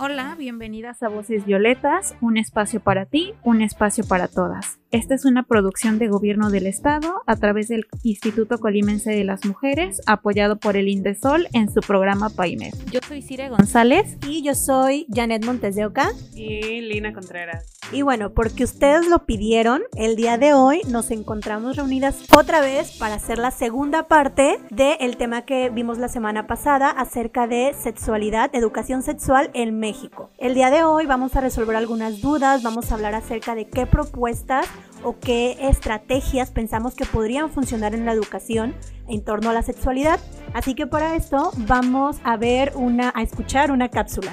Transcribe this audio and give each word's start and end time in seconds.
Hola, 0.00 0.36
bienvenidas 0.38 1.02
a 1.02 1.08
Voces 1.08 1.44
Violetas, 1.44 2.14
un 2.20 2.36
espacio 2.36 2.78
para 2.78 3.06
ti, 3.06 3.34
un 3.42 3.62
espacio 3.62 4.06
para 4.06 4.28
todas. 4.28 4.78
Esta 4.90 5.14
es 5.14 5.26
una 5.26 5.42
producción 5.42 5.98
de 5.98 6.08
Gobierno 6.08 6.48
del 6.48 6.66
Estado 6.66 7.20
a 7.26 7.36
través 7.36 7.68
del 7.68 7.86
Instituto 8.04 8.56
Colimense 8.56 9.10
de 9.10 9.22
las 9.22 9.44
Mujeres, 9.44 10.00
apoyado 10.06 10.56
por 10.56 10.78
el 10.78 10.88
Indesol 10.88 11.46
en 11.52 11.70
su 11.70 11.82
programa 11.82 12.30
PAIMED. 12.30 12.72
Yo 12.90 13.00
soy 13.06 13.20
Cire 13.20 13.50
González. 13.50 14.16
Y 14.26 14.42
yo 14.42 14.54
soy 14.54 15.06
Janet 15.14 15.44
Montes 15.44 15.74
de 15.74 15.84
Oca. 15.84 16.08
Y 16.34 16.80
Lina 16.80 17.12
Contreras. 17.12 17.78
Y 17.92 18.02
bueno, 18.02 18.30
porque 18.30 18.64
ustedes 18.64 19.06
lo 19.08 19.24
pidieron, 19.24 19.82
el 19.96 20.14
día 20.14 20.36
de 20.36 20.52
hoy 20.52 20.82
nos 20.90 21.10
encontramos 21.10 21.76
reunidas 21.76 22.16
otra 22.36 22.60
vez 22.60 22.98
para 22.98 23.14
hacer 23.14 23.38
la 23.38 23.50
segunda 23.50 24.08
parte 24.08 24.58
del 24.70 25.16
tema 25.16 25.46
que 25.46 25.70
vimos 25.70 25.96
la 25.96 26.08
semana 26.08 26.46
pasada 26.46 26.90
acerca 26.90 27.46
de 27.46 27.74
sexualidad, 27.74 28.54
educación 28.54 29.02
sexual 29.02 29.50
en 29.54 29.78
México. 29.78 30.30
El 30.38 30.54
día 30.54 30.70
de 30.70 30.82
hoy 30.82 31.06
vamos 31.06 31.34
a 31.36 31.40
resolver 31.40 31.76
algunas 31.76 32.20
dudas, 32.20 32.62
vamos 32.62 32.90
a 32.90 32.94
hablar 32.94 33.14
acerca 33.14 33.54
de 33.54 33.66
qué 33.66 33.86
propuestas 33.86 34.66
o 35.02 35.18
qué 35.18 35.56
estrategias 35.60 36.50
pensamos 36.50 36.94
que 36.94 37.04
podrían 37.04 37.50
funcionar 37.50 37.94
en 37.94 38.06
la 38.06 38.12
educación 38.12 38.74
en 39.08 39.24
torno 39.24 39.50
a 39.50 39.52
la 39.52 39.62
sexualidad. 39.62 40.20
Así 40.54 40.74
que 40.74 40.86
para 40.86 41.16
esto 41.16 41.50
vamos 41.66 42.20
a 42.24 42.36
ver 42.36 42.72
una, 42.74 43.12
a 43.14 43.22
escuchar 43.22 43.70
una 43.70 43.88
cápsula. 43.88 44.32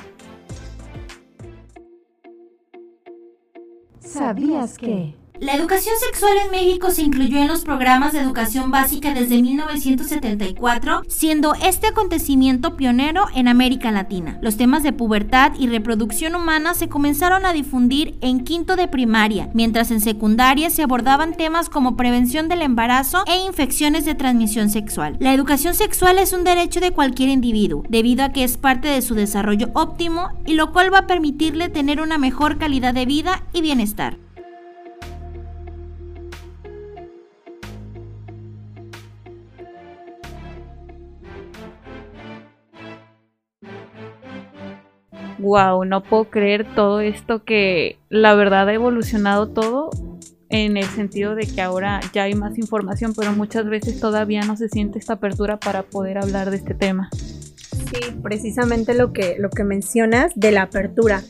¿Sabías 3.99 4.77
que? 4.77 5.15
La 5.41 5.53
educación 5.53 5.95
sexual 5.99 6.31
en 6.45 6.51
México 6.51 6.91
se 6.91 7.01
incluyó 7.01 7.39
en 7.39 7.49
los 7.49 7.65
programas 7.65 8.13
de 8.13 8.19
educación 8.19 8.71
básica 8.71 9.13
desde 9.13 9.41
1974, 9.41 11.01
siendo 11.09 11.53
este 11.55 11.87
acontecimiento 11.87 12.77
pionero 12.77 13.25
en 13.35 13.49
América 13.49 13.91
Latina. 13.91 14.39
Los 14.41 14.55
temas 14.55 14.81
de 14.81 14.93
pubertad 14.93 15.51
y 15.59 15.67
reproducción 15.67 16.35
humana 16.35 16.73
se 16.73 16.87
comenzaron 16.87 17.45
a 17.45 17.51
difundir 17.51 18.17
en 18.21 18.45
quinto 18.45 18.77
de 18.77 18.87
primaria, 18.87 19.49
mientras 19.53 19.91
en 19.91 19.99
secundaria 19.99 20.69
se 20.69 20.83
abordaban 20.83 21.35
temas 21.35 21.67
como 21.67 21.97
prevención 21.97 22.47
del 22.47 22.61
embarazo 22.61 23.25
e 23.27 23.45
infecciones 23.45 24.05
de 24.05 24.15
transmisión 24.15 24.69
sexual. 24.69 25.17
La 25.19 25.33
educación 25.33 25.75
sexual 25.75 26.17
es 26.17 26.31
un 26.31 26.45
derecho 26.45 26.79
de 26.79 26.91
cualquier 26.91 27.27
individuo, 27.27 27.83
debido 27.89 28.23
a 28.23 28.29
que 28.29 28.45
es 28.45 28.55
parte 28.55 28.87
de 28.87 29.01
su 29.01 29.15
desarrollo 29.15 29.69
óptimo 29.73 30.29
y 30.45 30.53
lo 30.53 30.71
cual 30.71 30.93
va 30.93 30.99
a 30.99 31.07
permitirle 31.07 31.67
tener 31.67 31.99
una 31.99 32.17
mejor 32.17 32.57
calidad 32.57 32.93
de 32.93 33.05
vida 33.05 33.43
y 33.51 33.59
bienestar. 33.59 34.24
Wow, 45.45 45.85
no 45.85 46.01
puedo 46.01 46.23
creer 46.31 46.65
todo 46.73 47.01
esto 47.01 47.43
que 47.43 47.99
la 48.09 48.33
verdad 48.33 48.67
ha 48.67 48.73
evolucionado 48.73 49.49
todo 49.49 49.91
en 50.49 50.75
el 50.75 50.85
sentido 50.85 51.35
de 51.35 51.45
que 51.45 51.61
ahora 51.61 51.99
ya 52.13 52.23
hay 52.23 52.33
más 52.33 52.57
información, 52.57 53.13
pero 53.15 53.31
muchas 53.31 53.65
veces 53.65 53.99
todavía 53.99 54.41
no 54.41 54.57
se 54.57 54.69
siente 54.69 54.97
esta 54.97 55.13
apertura 55.13 55.57
para 55.57 55.83
poder 55.83 56.17
hablar 56.17 56.49
de 56.49 56.57
este 56.57 56.73
tema. 56.73 57.11
Sí, 57.13 58.11
precisamente 58.23 58.95
lo 58.95 59.13
que, 59.13 59.35
lo 59.37 59.51
que 59.51 59.63
mencionas 59.63 60.31
de 60.35 60.51
la 60.51 60.63
apertura. 60.63 61.21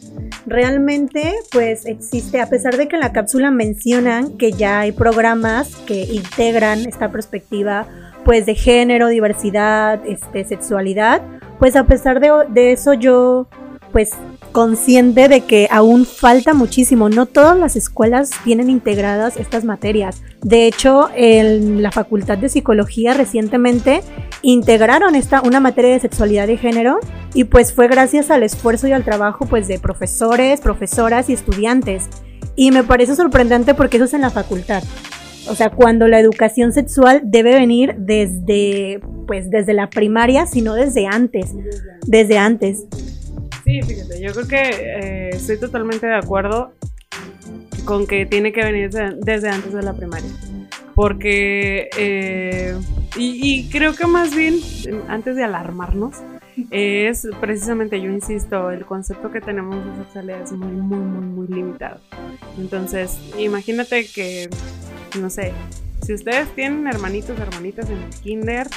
Realmente, 0.46 1.34
pues 1.52 1.86
existe, 1.86 2.40
a 2.40 2.48
pesar 2.48 2.78
de 2.78 2.88
que 2.88 2.96
en 2.96 3.02
la 3.02 3.12
cápsula 3.12 3.52
mencionan 3.52 4.38
que 4.38 4.54
ya 4.54 4.80
hay 4.80 4.94
programas 4.94 5.76
que 5.86 6.04
integran 6.04 6.88
esta 6.88 7.12
perspectiva, 7.12 7.86
pues 8.24 8.46
de 8.46 8.56
género, 8.56 9.10
diversidad, 9.10 10.00
este, 10.08 10.46
sexualidad, 10.46 11.22
pues 11.60 11.76
a 11.76 11.86
pesar 11.86 12.22
de, 12.22 12.32
de 12.50 12.72
eso 12.72 12.94
yo 12.94 13.50
pues 13.96 14.10
consciente 14.52 15.30
de 15.30 15.40
que 15.40 15.70
aún 15.72 16.06
falta 16.06 16.54
muchísimo. 16.54 17.08
No 17.08 17.28
todas 17.28 17.58
las 17.58 17.78
escuelas 17.78 18.30
tienen 18.44 18.70
integradas 18.70 19.38
estas 19.38 19.64
materias. 19.64 20.22
De 20.42 20.68
hecho, 20.68 21.08
en 21.16 21.82
la 21.82 21.94
Facultad 21.94 22.38
de 22.38 22.50
Psicología 22.50 23.14
recientemente 23.14 24.02
integraron 24.42 25.16
esta 25.16 25.42
una 25.44 25.62
materia 25.62 25.92
de 25.92 26.02
sexualidad 26.02 26.46
de 26.46 26.58
género 26.58 27.00
y 27.34 27.46
pues 27.46 27.72
fue 27.72 27.88
gracias 27.88 28.32
al 28.32 28.44
esfuerzo 28.44 28.86
y 28.90 28.92
al 28.92 29.06
trabajo 29.06 29.46
pues 29.46 29.70
de 29.70 29.80
profesores, 29.80 30.60
profesoras 30.60 31.30
y 31.30 31.34
estudiantes. 31.34 32.10
Y 32.58 32.72
me 32.72 32.84
parece 32.84 33.16
sorprendente 33.16 33.76
porque 33.76 33.96
eso 33.96 34.08
es 34.08 34.14
en 34.14 34.20
la 34.20 34.30
facultad. 34.30 34.84
O 35.48 35.56
sea, 35.56 35.70
cuando 35.70 36.10
la 36.10 36.20
educación 36.20 36.74
sexual 36.74 37.22
debe 37.24 37.54
venir 37.54 37.96
desde 37.98 39.00
pues 39.26 39.50
desde 39.50 39.74
la 39.74 39.90
primaria, 39.90 40.48
sino 40.48 40.74
desde 40.74 41.08
antes, 41.08 41.54
desde 42.06 42.38
antes. 42.38 42.88
Sí, 43.66 43.82
fíjate, 43.82 44.22
yo 44.22 44.32
creo 44.32 44.48
que 44.48 44.70
eh, 44.70 45.30
estoy 45.30 45.60
totalmente 45.60 46.06
de 46.06 46.14
acuerdo 46.14 46.74
con 47.84 48.06
que 48.06 48.28
tiene 48.28 48.54
que 48.54 48.64
venir 48.64 48.92
desde, 48.92 49.50
antes 49.50 49.74
de 49.74 49.82
la 49.82 49.94
primaria. 49.94 50.30
Porque, 50.94 51.90
eh, 51.98 52.78
y, 53.18 53.68
creo 53.70 53.96
que 53.96 54.06
más 54.06 54.36
bien, 54.36 54.60
antes 55.08 55.36
de 55.36 55.44
alarmarnos, 55.44 56.16
es 56.70 57.28
precisamente, 57.42 58.00
yo 58.00 58.12
insisto, 58.12 58.70
el 58.70 58.86
concepto 58.86 59.32
que 59.32 59.42
tenemos 59.42 59.84
de 59.84 60.04
sexualidad 60.04 60.42
es 60.44 60.52
muy, 60.52 60.72
muy, 60.72 61.00
muy, 61.00 61.26
muy 61.26 61.48
limitado. 61.48 62.00
Entonces, 62.60 63.18
imagínate 63.38 64.06
que, 64.06 64.48
no 65.20 65.32
sé, 65.32 65.54
si 66.06 66.14
ustedes 66.14 66.54
tienen 66.54 66.86
hermanitos, 66.88 67.40
hermanitas 67.40 67.90
en 67.90 67.98
el 67.98 68.10
kinder, 68.12 68.68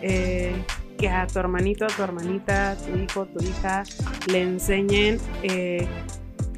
eh, 0.00 0.52
que 0.98 1.08
a 1.08 1.28
tu 1.28 1.38
hermanito, 1.38 1.84
a 1.84 1.88
tu 1.88 2.02
hermanita, 2.02 2.72
a 2.72 2.76
tu 2.76 2.96
hijo, 2.96 3.26
tu 3.26 3.42
hija 3.44 3.84
le 4.26 4.42
enseñen 4.42 5.20
eh, 5.44 5.86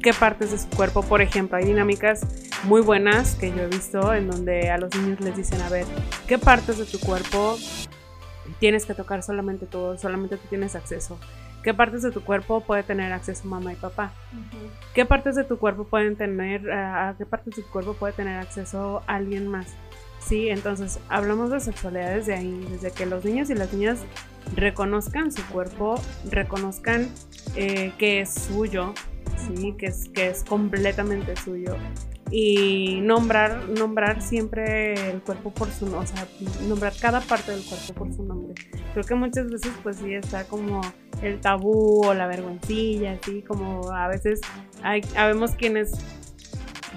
qué 0.01 0.13
partes 0.13 0.51
de 0.51 0.57
su 0.57 0.67
cuerpo, 0.69 1.03
por 1.03 1.21
ejemplo, 1.21 1.57
hay 1.57 1.65
dinámicas 1.65 2.25
muy 2.63 2.81
buenas 2.81 3.35
que 3.35 3.51
yo 3.51 3.61
he 3.61 3.67
visto 3.67 4.13
en 4.15 4.27
donde 4.27 4.71
a 4.71 4.79
los 4.79 4.95
niños 4.95 5.19
les 5.19 5.37
dicen, 5.37 5.61
a 5.61 5.69
ver, 5.69 5.85
qué 6.27 6.39
partes 6.39 6.79
de 6.79 6.85
tu 6.85 6.99
cuerpo 6.99 7.57
tienes 8.59 8.85
que 8.87 8.95
tocar 8.95 9.21
solamente 9.21 9.67
tú, 9.67 9.95
solamente 9.97 10.37
tú 10.37 10.47
tienes 10.49 10.75
acceso. 10.75 11.19
¿Qué 11.63 11.73
partes 11.73 12.03
de 12.03 12.11
tu 12.11 12.23
cuerpo 12.23 12.61
puede 12.61 12.83
tener 12.83 13.11
acceso 13.11 13.47
mamá 13.47 13.73
y 13.73 13.75
papá? 13.75 14.11
¿Qué 14.93 15.05
partes 15.05 15.35
de 15.35 15.43
tu 15.43 15.57
cuerpo 15.57 15.83
pueden 15.83 16.15
tener, 16.15 16.71
a 16.71 17.15
qué 17.17 17.25
partes 17.25 17.55
de 17.55 17.63
tu 17.63 17.69
cuerpo 17.69 17.93
puede 17.93 18.13
tener 18.13 18.39
acceso 18.39 19.01
alguien 19.07 19.47
más? 19.47 19.75
Sí, 20.27 20.49
entonces 20.49 20.99
hablamos 21.09 21.51
de 21.51 21.59
sexualidad 21.59 22.15
desde 22.15 22.33
ahí, 22.33 22.67
desde 22.71 22.91
que 22.91 23.05
los 23.05 23.23
niños 23.23 23.49
y 23.51 23.55
las 23.55 23.71
niñas 23.71 23.99
reconozcan 24.55 25.31
su 25.31 25.45
cuerpo, 25.47 25.95
reconozcan 26.31 27.09
eh, 27.55 27.93
que 27.99 28.21
es 28.21 28.33
suyo, 28.33 28.93
¿sí? 29.37 29.75
que, 29.77 29.87
es, 29.87 30.09
que 30.09 30.29
es 30.29 30.43
completamente 30.43 31.35
suyo. 31.35 31.75
Y 32.31 33.01
nombrar, 33.01 33.69
nombrar 33.69 34.19
siempre 34.19 35.11
el 35.11 35.21
cuerpo 35.21 35.51
por 35.51 35.69
su 35.69 35.85
nombre, 35.85 36.09
o 36.11 36.15
sea, 36.15 36.27
nombrar 36.67 36.93
cada 36.99 37.21
parte 37.21 37.51
del 37.51 37.63
cuerpo 37.63 37.93
por 37.93 38.11
su 38.11 38.23
nombre. 38.23 38.55
Creo 38.93 39.05
que 39.05 39.13
muchas 39.13 39.51
veces 39.51 39.71
pues 39.83 39.97
sí 39.97 40.15
está 40.15 40.45
como 40.45 40.81
el 41.21 41.39
tabú 41.39 42.03
o 42.03 42.15
la 42.15 42.25
vergüencilla, 42.25 43.19
así 43.21 43.43
como 43.43 43.91
a 43.91 44.07
veces 44.07 44.41
hay, 44.81 45.01
habemos 45.15 45.51
quienes 45.51 45.91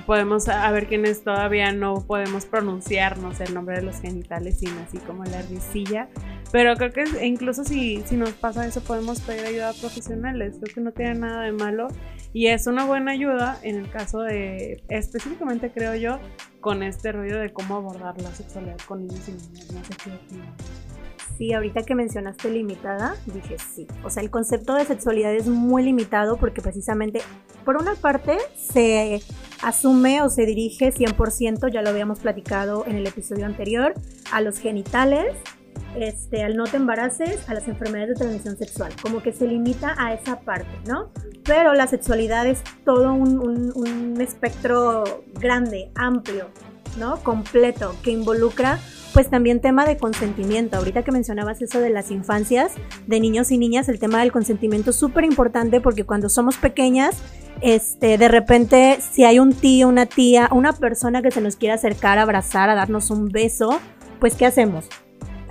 podemos 0.08 0.46
ver 0.46 0.86
quienes 0.86 1.22
todavía 1.22 1.70
no 1.70 2.06
podemos 2.06 2.46
pronunciarnos 2.46 3.40
el 3.40 3.52
nombre 3.52 3.76
de 3.76 3.82
los 3.82 4.00
genitales 4.00 4.58
sino 4.58 4.80
así 4.80 4.96
como 4.96 5.22
la 5.24 5.42
risilla. 5.42 6.08
Pero 6.50 6.74
creo 6.76 6.92
que 6.92 7.26
incluso 7.26 7.62
si, 7.62 8.02
si 8.06 8.16
nos 8.16 8.30
pasa 8.30 8.66
eso 8.66 8.80
podemos 8.80 9.20
pedir 9.20 9.44
ayuda 9.44 9.68
a 9.68 9.72
profesionales. 9.74 10.56
Creo 10.62 10.74
que 10.74 10.80
no 10.80 10.92
tiene 10.92 11.16
nada 11.16 11.42
de 11.42 11.52
malo 11.52 11.88
y 12.32 12.46
es 12.46 12.66
una 12.66 12.86
buena 12.86 13.12
ayuda 13.12 13.58
en 13.62 13.76
el 13.76 13.90
caso 13.90 14.20
de, 14.20 14.82
específicamente 14.88 15.70
creo 15.70 15.94
yo, 15.94 16.20
con 16.60 16.82
este 16.82 17.12
rollo 17.12 17.38
de 17.38 17.52
cómo 17.52 17.76
abordar 17.76 18.18
la 18.22 18.30
sexualidad 18.34 18.78
con 18.86 19.06
niños 19.06 19.28
y 19.28 19.32
niñas. 19.32 19.70
No 19.72 19.84
sé 19.84 19.94
qué 20.02 20.87
Sí, 21.38 21.52
ahorita 21.52 21.84
que 21.84 21.94
mencionaste 21.94 22.50
limitada, 22.50 23.14
dije 23.26 23.56
sí. 23.58 23.86
O 24.02 24.10
sea, 24.10 24.24
el 24.24 24.30
concepto 24.30 24.74
de 24.74 24.84
sexualidad 24.84 25.32
es 25.32 25.46
muy 25.46 25.84
limitado 25.84 26.36
porque 26.36 26.60
precisamente, 26.60 27.20
por 27.64 27.76
una 27.76 27.94
parte, 27.94 28.38
se 28.56 29.22
asume 29.62 30.20
o 30.22 30.30
se 30.30 30.46
dirige 30.46 30.92
100%, 30.92 31.72
ya 31.72 31.80
lo 31.80 31.90
habíamos 31.90 32.18
platicado 32.18 32.84
en 32.88 32.96
el 32.96 33.06
episodio 33.06 33.46
anterior, 33.46 33.94
a 34.32 34.40
los 34.40 34.58
genitales 34.58 35.36
este, 35.96 36.42
al 36.42 36.56
no 36.56 36.64
te 36.64 36.76
embaraces, 36.76 37.48
a 37.48 37.54
las 37.54 37.68
enfermedades 37.68 38.10
de 38.10 38.14
transmisión 38.16 38.56
sexual, 38.56 38.92
como 39.00 39.22
que 39.22 39.32
se 39.32 39.46
limita 39.46 39.94
a 39.96 40.14
esa 40.14 40.40
parte, 40.40 40.68
¿no? 40.86 41.10
Pero 41.44 41.72
la 41.74 41.86
sexualidad 41.86 42.46
es 42.46 42.62
todo 42.84 43.12
un, 43.12 43.38
un, 43.38 44.20
espectro 44.20 45.22
grande, 45.34 45.90
amplio, 45.94 46.48
¿no? 46.98 47.22
Completo, 47.22 47.94
que 48.02 48.10
involucra 48.10 48.80
pues 49.18 49.30
también 49.30 49.58
tema 49.58 49.84
de 49.84 49.96
consentimiento. 49.96 50.76
Ahorita 50.76 51.02
que 51.02 51.10
mencionabas 51.10 51.60
eso 51.60 51.80
de 51.80 51.90
las 51.90 52.12
infancias, 52.12 52.70
de 53.08 53.18
niños 53.18 53.50
y 53.50 53.58
niñas, 53.58 53.88
el 53.88 53.98
tema 53.98 54.20
del 54.20 54.30
consentimiento 54.30 54.90
es 54.90 54.96
súper 54.96 55.24
importante 55.24 55.80
porque 55.80 56.04
cuando 56.04 56.28
somos 56.28 56.56
pequeñas, 56.56 57.20
este, 57.60 58.16
de 58.16 58.28
repente, 58.28 59.00
si 59.00 59.24
hay 59.24 59.40
un 59.40 59.54
tío, 59.54 59.88
una 59.88 60.06
tía, 60.06 60.48
una 60.52 60.72
persona 60.72 61.20
que 61.20 61.32
se 61.32 61.40
nos 61.40 61.56
quiere 61.56 61.72
acercar, 61.72 62.20
abrazar, 62.20 62.70
a 62.70 62.76
darnos 62.76 63.10
un 63.10 63.28
beso, 63.28 63.80
pues 64.20 64.36
¿qué 64.36 64.46
hacemos? 64.46 64.88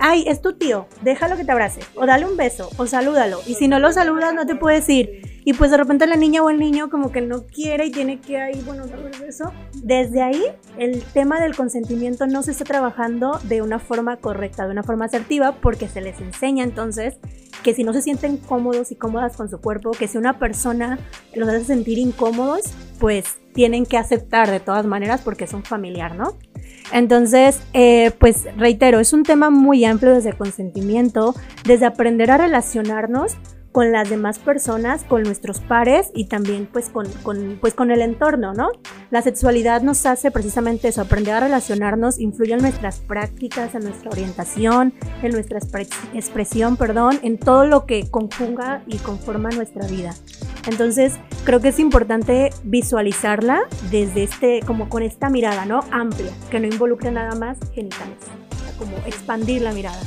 Ay, 0.00 0.24
es 0.26 0.40
tu 0.40 0.52
tío, 0.52 0.86
déjalo 1.02 1.36
que 1.36 1.44
te 1.44 1.50
abrace, 1.50 1.80
o 1.96 2.06
dale 2.06 2.24
un 2.24 2.36
beso, 2.36 2.70
o 2.76 2.86
salúdalo. 2.86 3.40
Y 3.46 3.54
si 3.54 3.66
no 3.66 3.80
lo 3.80 3.92
saludas, 3.92 4.32
no 4.32 4.46
te 4.46 4.54
puedes 4.54 4.88
ir. 4.88 5.22
Y 5.44 5.54
pues 5.54 5.70
de 5.70 5.76
repente 5.76 6.06
la 6.06 6.16
niña 6.16 6.42
o 6.42 6.50
el 6.50 6.58
niño 6.58 6.90
como 6.90 7.10
que 7.10 7.20
no 7.20 7.46
quiere 7.46 7.86
y 7.86 7.90
tiene 7.90 8.20
que 8.20 8.38
ahí, 8.38 8.62
bueno, 8.64 8.86
darle 8.86 9.10
el 9.10 9.20
beso. 9.20 9.52
Desde 9.74 10.22
ahí, 10.22 10.42
el 10.76 11.02
tema 11.02 11.40
del 11.40 11.56
consentimiento 11.56 12.26
no 12.26 12.42
se 12.42 12.50
está 12.50 12.64
trabajando 12.64 13.40
de 13.44 13.62
una 13.62 13.78
forma 13.78 14.18
correcta, 14.18 14.66
de 14.66 14.72
una 14.72 14.82
forma 14.82 15.06
asertiva, 15.06 15.56
porque 15.60 15.88
se 15.88 16.00
les 16.00 16.20
enseña 16.20 16.64
entonces 16.64 17.16
que 17.62 17.74
si 17.74 17.82
no 17.82 17.92
se 17.92 18.02
sienten 18.02 18.36
cómodos 18.36 18.92
y 18.92 18.96
cómodas 18.96 19.36
con 19.36 19.48
su 19.48 19.58
cuerpo, 19.60 19.90
que 19.92 20.06
si 20.06 20.18
una 20.18 20.38
persona 20.38 20.98
los 21.34 21.48
hace 21.48 21.64
sentir 21.64 21.98
incómodos, 21.98 22.62
pues 23.00 23.38
tienen 23.58 23.86
que 23.86 23.98
aceptar 23.98 24.48
de 24.48 24.60
todas 24.60 24.86
maneras 24.86 25.20
porque 25.24 25.42
es 25.42 25.52
un 25.52 25.64
familiar, 25.64 26.14
¿no? 26.14 26.36
Entonces, 26.92 27.60
eh, 27.72 28.12
pues 28.20 28.46
reitero, 28.56 29.00
es 29.00 29.12
un 29.12 29.24
tema 29.24 29.50
muy 29.50 29.84
amplio 29.84 30.14
desde 30.14 30.32
consentimiento, 30.32 31.34
desde 31.64 31.84
aprender 31.84 32.30
a 32.30 32.36
relacionarnos 32.36 33.36
con 33.72 33.90
las 33.90 34.10
demás 34.10 34.38
personas, 34.38 35.02
con 35.02 35.24
nuestros 35.24 35.58
pares 35.58 36.12
y 36.14 36.26
también 36.26 36.68
pues 36.72 36.88
con, 36.88 37.08
pues 37.60 37.74
con 37.74 37.90
el 37.90 38.00
entorno, 38.00 38.54
¿no? 38.54 38.68
La 39.10 39.22
sexualidad 39.22 39.82
nos 39.82 40.06
hace 40.06 40.30
precisamente 40.30 40.86
eso, 40.86 41.00
aprender 41.00 41.34
a 41.34 41.40
relacionarnos, 41.40 42.20
influye 42.20 42.52
en 42.52 42.60
nuestras 42.60 43.00
prácticas, 43.00 43.74
en 43.74 43.82
nuestra 43.82 44.12
orientación, 44.12 44.94
en 45.20 45.32
nuestra 45.32 45.58
expresión, 46.14 46.76
perdón, 46.76 47.18
en 47.24 47.38
todo 47.38 47.66
lo 47.66 47.86
que 47.86 48.08
conjuga 48.08 48.84
y 48.86 48.98
conforma 48.98 49.50
nuestra 49.50 49.84
vida. 49.88 50.14
Entonces, 50.66 51.14
creo 51.44 51.60
que 51.60 51.68
es 51.68 51.78
importante 51.78 52.50
visualizarla 52.64 53.60
desde 53.90 54.24
este, 54.24 54.60
como 54.66 54.88
con 54.88 55.02
esta 55.02 55.30
mirada, 55.30 55.64
¿no? 55.64 55.80
Amplia, 55.90 56.32
que 56.50 56.60
no 56.60 56.66
involucre 56.66 57.10
nada 57.10 57.34
más 57.34 57.58
genitales, 57.74 58.18
como 58.78 58.96
expandir 59.06 59.62
la 59.62 59.72
mirada. 59.72 60.00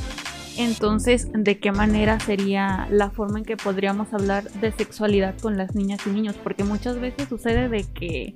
Entonces, 0.58 1.28
¿de 1.32 1.58
qué 1.58 1.72
manera 1.72 2.20
sería 2.20 2.86
la 2.90 3.10
forma 3.10 3.38
en 3.38 3.44
que 3.44 3.56
podríamos 3.56 4.12
hablar 4.12 4.44
de 4.50 4.70
sexualidad 4.72 5.34
con 5.40 5.56
las 5.56 5.74
niñas 5.74 6.00
y 6.06 6.10
niños? 6.10 6.36
Porque 6.42 6.62
muchas 6.62 7.00
veces 7.00 7.28
sucede 7.28 7.68
de 7.68 7.84
que 7.94 8.34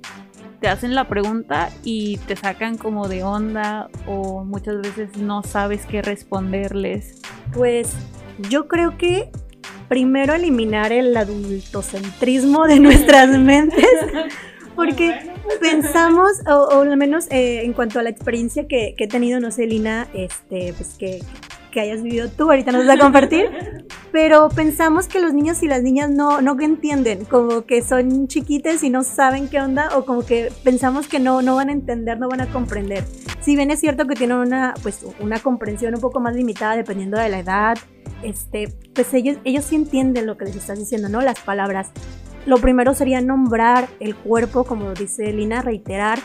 te 0.59 0.67
hacen 0.67 0.95
la 0.95 1.07
pregunta 1.07 1.69
y 1.83 2.17
te 2.17 2.35
sacan 2.35 2.77
como 2.77 3.07
de 3.07 3.23
onda 3.23 3.89
o 4.07 4.43
muchas 4.43 4.81
veces 4.81 5.17
no 5.17 5.43
sabes 5.43 5.85
qué 5.85 6.01
responderles. 6.01 7.21
Pues 7.53 7.93
yo 8.49 8.67
creo 8.67 8.97
que 8.97 9.29
primero 9.87 10.33
eliminar 10.33 10.91
el 10.91 11.15
adultocentrismo 11.15 12.65
de 12.65 12.79
nuestras 12.79 13.29
mentes. 13.39 13.85
Porque 14.75 15.31
pensamos, 15.59 16.31
o, 16.47 16.81
al 16.81 16.97
menos 16.97 17.25
eh, 17.31 17.63
en 17.63 17.73
cuanto 17.73 17.99
a 17.99 18.03
la 18.03 18.09
experiencia 18.09 18.67
que, 18.67 18.93
que, 18.95 19.05
he 19.05 19.07
tenido, 19.07 19.39
no 19.39 19.49
sé, 19.49 19.65
Lina, 19.65 20.07
este, 20.13 20.73
pues 20.73 20.95
que, 20.99 21.19
que 21.71 21.81
hayas 21.81 22.03
vivido 22.03 22.29
tú, 22.29 22.43
ahorita 22.49 22.71
nos 22.71 22.85
vas 22.85 22.99
a 22.99 22.99
compartir, 22.99 23.49
pero 24.19 24.49
pensamos 24.49 25.07
que 25.07 25.19
los 25.19 25.35
niños 25.35 25.61
y 25.61 25.67
las 25.67 25.83
niñas 25.83 26.09
no, 26.09 26.41
no 26.41 26.59
entienden, 26.59 27.23
como 27.25 27.67
que 27.67 27.83
son 27.83 28.27
chiquites 28.27 28.81
y 28.81 28.89
no 28.89 29.03
saben 29.03 29.47
qué 29.47 29.61
onda, 29.61 29.95
o 29.95 30.05
como 30.05 30.25
que 30.25 30.51
pensamos 30.63 31.07
que 31.07 31.19
no, 31.19 31.43
no 31.43 31.55
van 31.55 31.69
a 31.69 31.71
entender, 31.71 32.17
no 32.17 32.27
van 32.27 32.41
a 32.41 32.47
comprender. 32.47 33.03
Si 33.41 33.55
bien 33.55 33.69
es 33.69 33.79
cierto 33.79 34.07
que 34.07 34.15
tienen 34.15 34.37
una, 34.37 34.73
pues, 34.81 35.05
una 35.19 35.37
comprensión 35.37 35.93
un 35.93 36.01
poco 36.01 36.19
más 36.19 36.35
limitada 36.35 36.75
dependiendo 36.75 37.19
de 37.19 37.29
la 37.29 37.37
edad, 37.37 37.77
este, 38.23 38.73
pues 38.95 39.13
ellos, 39.13 39.37
ellos 39.43 39.65
sí 39.65 39.75
entienden 39.75 40.25
lo 40.25 40.35
que 40.35 40.45
les 40.45 40.55
estás 40.55 40.79
diciendo, 40.79 41.09
¿no? 41.09 41.21
Las 41.21 41.39
palabras. 41.41 41.91
Lo 42.47 42.57
primero 42.57 42.95
sería 42.95 43.21
nombrar 43.21 43.87
el 43.99 44.15
cuerpo, 44.15 44.63
como 44.63 44.95
dice 44.95 45.31
Lina, 45.31 45.61
reiterar, 45.61 46.17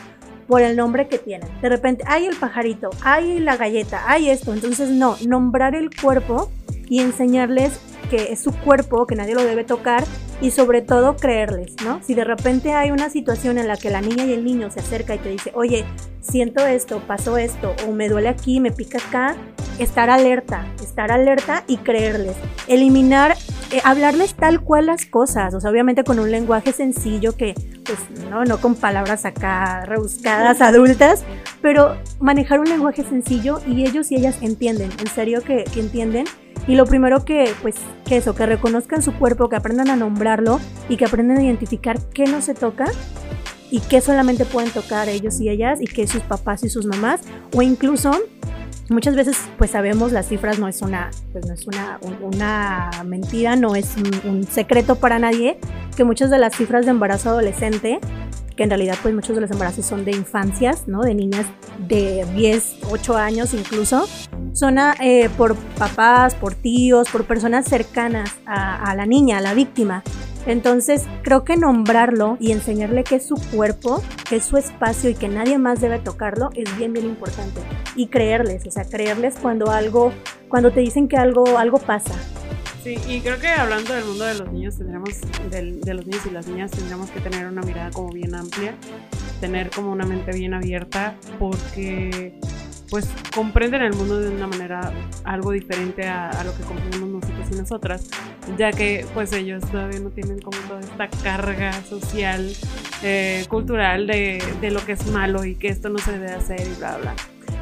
por 0.47 0.63
el 0.63 0.75
nombre 0.75 1.07
que 1.07 1.19
tienen. 1.19 1.47
De 1.61 1.69
repente, 1.69 2.03
hay 2.07 2.25
el 2.25 2.35
pajarito, 2.37 2.89
hay 3.03 3.39
la 3.39 3.55
galleta, 3.55 4.01
hay 4.07 4.31
esto. 4.31 4.51
Entonces, 4.51 4.89
no, 4.89 5.15
nombrar 5.27 5.75
el 5.75 5.91
cuerpo 5.95 6.49
y 6.89 6.99
enseñarles 6.99 7.79
que 8.09 8.31
es 8.31 8.41
su 8.41 8.51
cuerpo, 8.51 9.07
que 9.07 9.15
nadie 9.15 9.33
lo 9.33 9.43
debe 9.43 9.63
tocar 9.63 10.03
y 10.41 10.51
sobre 10.51 10.81
todo 10.81 11.15
creerles, 11.15 11.73
¿no? 11.83 12.01
Si 12.03 12.13
de 12.13 12.23
repente 12.23 12.73
hay 12.73 12.91
una 12.91 13.09
situación 13.09 13.57
en 13.57 13.67
la 13.67 13.77
que 13.77 13.89
la 13.89 14.01
niña 14.01 14.25
y 14.25 14.33
el 14.33 14.43
niño 14.43 14.69
se 14.71 14.81
acerca 14.81 15.15
y 15.15 15.17
te 15.19 15.29
dice, 15.29 15.51
oye, 15.55 15.85
siento 16.21 16.65
esto, 16.65 17.01
pasó 17.07 17.37
esto, 17.37 17.73
o 17.87 17.91
me 17.91 18.09
duele 18.09 18.29
aquí, 18.29 18.59
me 18.59 18.71
pica 18.71 18.97
acá, 18.97 19.35
estar 19.79 20.09
alerta, 20.09 20.65
estar 20.81 21.11
alerta 21.11 21.63
y 21.67 21.77
creerles. 21.77 22.35
Eliminar, 22.67 23.35
eh, 23.71 23.79
hablarles 23.83 24.35
tal 24.35 24.61
cual 24.61 24.87
las 24.87 25.05
cosas, 25.05 25.53
o 25.53 25.61
sea, 25.61 25.71
obviamente 25.71 26.03
con 26.03 26.19
un 26.19 26.29
lenguaje 26.29 26.71
sencillo 26.71 27.35
que, 27.35 27.55
pues, 27.85 27.99
no, 28.29 28.43
no 28.45 28.59
con 28.59 28.75
palabras 28.75 29.25
acá 29.25 29.85
rebuscadas 29.85 30.61
adultas, 30.61 31.23
pero 31.61 31.97
manejar 32.19 32.59
un 32.59 32.69
lenguaje 32.69 33.03
sencillo 33.03 33.59
y 33.65 33.85
ellos 33.85 34.11
y 34.11 34.15
ellas 34.15 34.37
entienden, 34.41 34.91
en 34.99 35.07
serio 35.07 35.41
que, 35.41 35.63
que 35.63 35.79
entienden 35.79 36.25
y 36.67 36.75
lo 36.75 36.85
primero 36.85 37.25
que, 37.25 37.53
pues, 37.61 37.75
que 38.05 38.17
eso, 38.17 38.35
que 38.35 38.45
reconozcan 38.45 39.01
su 39.01 39.13
cuerpo, 39.13 39.49
que 39.49 39.55
aprendan 39.55 39.89
a 39.89 39.95
nombrarlo 39.95 40.59
y 40.89 40.97
que 40.97 41.05
aprendan 41.05 41.37
a 41.37 41.43
identificar 41.43 41.99
qué 42.13 42.25
no 42.25 42.41
se 42.41 42.53
toca 42.53 42.85
y 43.69 43.79
qué 43.79 44.01
solamente 44.01 44.45
pueden 44.45 44.71
tocar 44.71 45.09
ellos 45.09 45.41
y 45.41 45.49
ellas 45.49 45.81
y 45.81 45.85
qué 45.85 46.05
sus 46.07 46.21
papás 46.21 46.63
y 46.63 46.69
sus 46.69 46.85
mamás 46.85 47.21
o 47.55 47.61
incluso 47.63 48.11
muchas 48.89 49.15
veces 49.15 49.37
pues 49.57 49.71
sabemos 49.71 50.11
las 50.11 50.27
cifras 50.27 50.59
no 50.59 50.67
es 50.67 50.83
una 50.83 51.09
pues 51.31 51.47
no 51.47 51.53
es 51.53 51.65
una, 51.65 51.99
una 52.21 52.91
mentira 53.03 53.55
no 53.55 53.75
es 53.75 53.95
un, 53.97 54.29
un, 54.29 54.43
secreto 54.43 54.97
para 54.97 55.17
nadie 55.17 55.57
que 55.97 56.03
muchas 56.03 56.29
de 56.29 56.37
las 56.37 56.55
cifras 56.55 56.85
de 56.85 56.91
embarazo 56.91 57.29
adolescente 57.29 57.99
que 58.55 58.63
en 58.63 58.69
realidad 58.69 58.95
pues 59.01 59.13
muchos 59.13 59.35
de 59.35 59.41
los 59.41 59.51
embarazos 59.51 59.85
son 59.85 60.05
de 60.05 60.11
infancias, 60.11 60.87
¿no? 60.87 61.01
De 61.01 61.15
niñas 61.15 61.45
de 61.79 62.25
10, 62.35 62.77
8 62.89 63.17
años 63.17 63.53
incluso, 63.53 64.07
son 64.53 64.77
eh, 65.01 65.29
por 65.37 65.55
papás, 65.55 66.35
por 66.35 66.53
tíos, 66.53 67.09
por 67.09 67.25
personas 67.25 67.65
cercanas 67.65 68.31
a, 68.45 68.91
a 68.91 68.95
la 68.95 69.05
niña, 69.05 69.39
a 69.39 69.41
la 69.41 69.53
víctima. 69.53 70.03
Entonces 70.45 71.05
creo 71.21 71.45
que 71.45 71.55
nombrarlo 71.55 72.37
y 72.39 72.51
enseñarle 72.51 73.03
que 73.03 73.15
es 73.15 73.25
su 73.25 73.35
cuerpo, 73.55 74.03
que 74.27 74.37
es 74.37 74.45
su 74.45 74.57
espacio 74.57 75.09
y 75.09 75.15
que 75.15 75.29
nadie 75.29 75.57
más 75.57 75.79
debe 75.79 75.99
tocarlo 75.99 76.49
es 76.53 76.77
bien 76.77 76.93
bien 76.93 77.05
importante. 77.05 77.61
Y 77.95 78.07
creerles, 78.07 78.65
o 78.67 78.71
sea, 78.71 78.83
creerles 78.83 79.35
cuando 79.41 79.71
algo, 79.71 80.11
cuando 80.49 80.71
te 80.71 80.81
dicen 80.81 81.07
que 81.07 81.15
algo, 81.17 81.57
algo 81.57 81.79
pasa, 81.79 82.13
Sí, 82.83 82.97
y 83.07 83.21
creo 83.21 83.39
que 83.39 83.47
hablando 83.47 83.93
del 83.93 84.03
mundo 84.03 84.25
de 84.25 84.33
los 84.33 84.51
niños, 84.51 84.77
tendremos, 84.77 85.09
de, 85.49 85.79
de, 85.81 85.93
los 85.93 86.05
niños 86.05 86.25
y 86.25 86.29
las 86.31 86.47
niñas, 86.47 86.71
tendremos 86.71 87.09
que 87.11 87.21
tener 87.21 87.47
una 87.47 87.61
mirada 87.61 87.91
como 87.91 88.11
bien 88.11 88.35
amplia, 88.35 88.75
tener 89.39 89.69
como 89.69 89.93
una 89.93 90.05
mente 90.05 90.33
bien 90.33 90.53
abierta, 90.53 91.15
porque 91.39 92.37
pues 92.89 93.07
comprenden 93.33 93.83
el 93.83 93.93
mundo 93.93 94.19
de 94.19 94.29
una 94.29 94.47
manera 94.47 94.91
algo 95.23 95.51
diferente 95.51 96.05
a, 96.07 96.29
a, 96.29 96.43
lo 96.43 96.53
que 96.57 96.63
comprendemos 96.63 97.09
nosotros 97.09 97.47
y 97.51 97.55
nosotras, 97.55 98.09
ya 98.57 98.71
que 98.71 99.05
pues 99.13 99.31
ellos 99.31 99.63
todavía 99.71 100.01
no 100.01 100.09
tienen 100.09 100.41
como 100.41 100.57
toda 100.67 100.81
esta 100.81 101.09
carga 101.23 101.71
social, 101.83 102.53
eh, 103.01 103.45
cultural 103.47 104.07
de, 104.07 104.43
de 104.59 104.71
lo 104.71 104.85
que 104.85 104.91
es 104.91 105.07
malo 105.07 105.45
y 105.45 105.55
que 105.55 105.69
esto 105.69 105.87
no 105.87 105.99
se 105.99 106.11
debe 106.11 106.31
hacer 106.31 106.59
y 106.59 106.77
bla, 106.77 106.97
bla. 106.97 107.15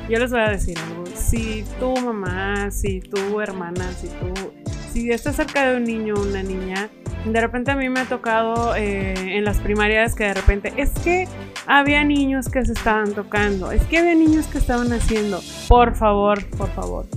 Yo 0.09 0.19
les 0.19 0.31
voy 0.31 0.41
a 0.41 0.49
decir 0.49 0.77
algo, 0.79 1.05
si 1.15 1.63
tu 1.79 1.95
mamá, 1.95 2.71
si 2.71 2.99
tu 2.99 3.39
hermana, 3.39 3.91
si 3.93 4.07
tú 4.07 4.50
si 4.91 5.11
estás 5.11 5.35
cerca 5.35 5.69
de 5.69 5.77
un 5.77 5.83
niño 5.83 6.15
o 6.15 6.21
una 6.21 6.43
niña, 6.43 6.89
de 7.25 7.39
repente 7.39 7.71
a 7.71 7.75
mí 7.75 7.87
me 7.89 8.01
ha 8.01 8.05
tocado 8.05 8.75
eh, 8.75 9.13
en 9.37 9.45
las 9.45 9.59
primarias 9.59 10.15
que 10.15 10.25
de 10.25 10.33
repente 10.33 10.73
es 10.77 10.91
que 11.03 11.27
había 11.67 12.03
niños 12.03 12.49
que 12.49 12.65
se 12.65 12.73
estaban 12.73 13.13
tocando, 13.13 13.71
es 13.71 13.83
que 13.85 13.99
había 13.99 14.15
niños 14.15 14.47
que 14.47 14.57
estaban 14.57 14.91
haciendo. 14.91 15.39
Por 15.67 15.95
favor, 15.95 16.45
por 16.57 16.69
favor. 16.69 17.07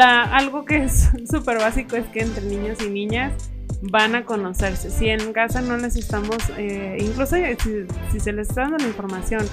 Algo 0.00 0.64
que 0.64 0.84
es 0.84 1.10
súper 1.30 1.58
básico 1.58 1.96
es 1.96 2.06
que 2.06 2.20
entre 2.20 2.44
niños 2.44 2.78
y 2.84 2.90
niñas 2.90 3.32
van 3.80 4.14
a 4.14 4.24
conocerse. 4.24 4.90
Si 4.90 5.08
en 5.08 5.32
casa 5.32 5.60
no 5.60 5.76
les 5.76 5.96
estamos, 5.96 6.38
eh, 6.56 6.98
incluso 7.00 7.36
si, 7.36 8.20
se 8.20 8.32
les 8.32 8.48
está 8.48 8.62
dando 8.62 8.78
la 8.78 8.88
información, 8.88 9.46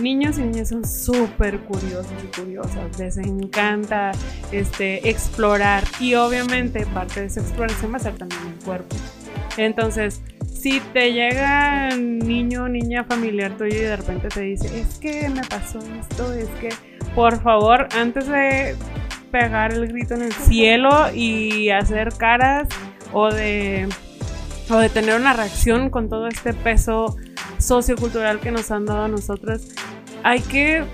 niños 0.00 0.38
y 0.38 0.42
niñas 0.42 0.68
son 0.68 0.86
súper 0.86 1.60
curiosos 1.60 2.12
y 2.22 2.40
curiosas, 2.40 2.98
les 2.98 3.16
encanta 3.16 4.12
este, 4.50 5.08
explorar 5.08 5.84
y 6.00 6.14
obviamente 6.14 6.86
parte 6.86 7.20
de 7.20 7.26
esa 7.26 7.40
exploración 7.40 7.92
va 7.92 7.96
a 7.96 8.00
ser 8.00 8.14
también 8.14 8.42
el 8.46 8.64
cuerpo. 8.64 8.96
Entonces, 9.56 10.22
si 10.54 10.80
te 10.92 11.12
llega 11.12 11.90
niño 11.96 12.64
o 12.64 12.68
niña 12.68 13.04
familiar 13.04 13.56
tuyo 13.56 13.76
y 13.76 13.80
de 13.80 13.96
repente 13.96 14.28
te 14.28 14.42
dice, 14.42 14.80
es 14.80 14.98
que 14.98 15.28
me 15.28 15.42
pasó 15.42 15.78
esto, 15.78 16.32
es 16.32 16.48
que, 16.60 16.68
por 17.14 17.42
favor, 17.42 17.88
antes 17.96 18.28
de 18.28 18.76
pegar 19.30 19.72
el 19.72 19.88
grito 19.88 20.14
en 20.14 20.22
el 20.22 20.32
cielo 20.32 21.12
y 21.12 21.70
hacer 21.70 22.12
caras 22.16 22.68
o 23.12 23.30
de, 23.32 23.88
o 24.70 24.76
de 24.76 24.88
tener 24.88 25.20
una 25.20 25.32
reacción 25.32 25.90
con 25.90 26.08
todo 26.08 26.28
este 26.28 26.54
peso 26.54 27.16
sociocultural 27.58 28.40
que 28.40 28.50
nos 28.50 28.70
han 28.70 28.86
dado 28.86 29.04
a 29.04 29.08
nosotros. 29.08 29.62
Hay 30.22 30.40
que 30.40 30.84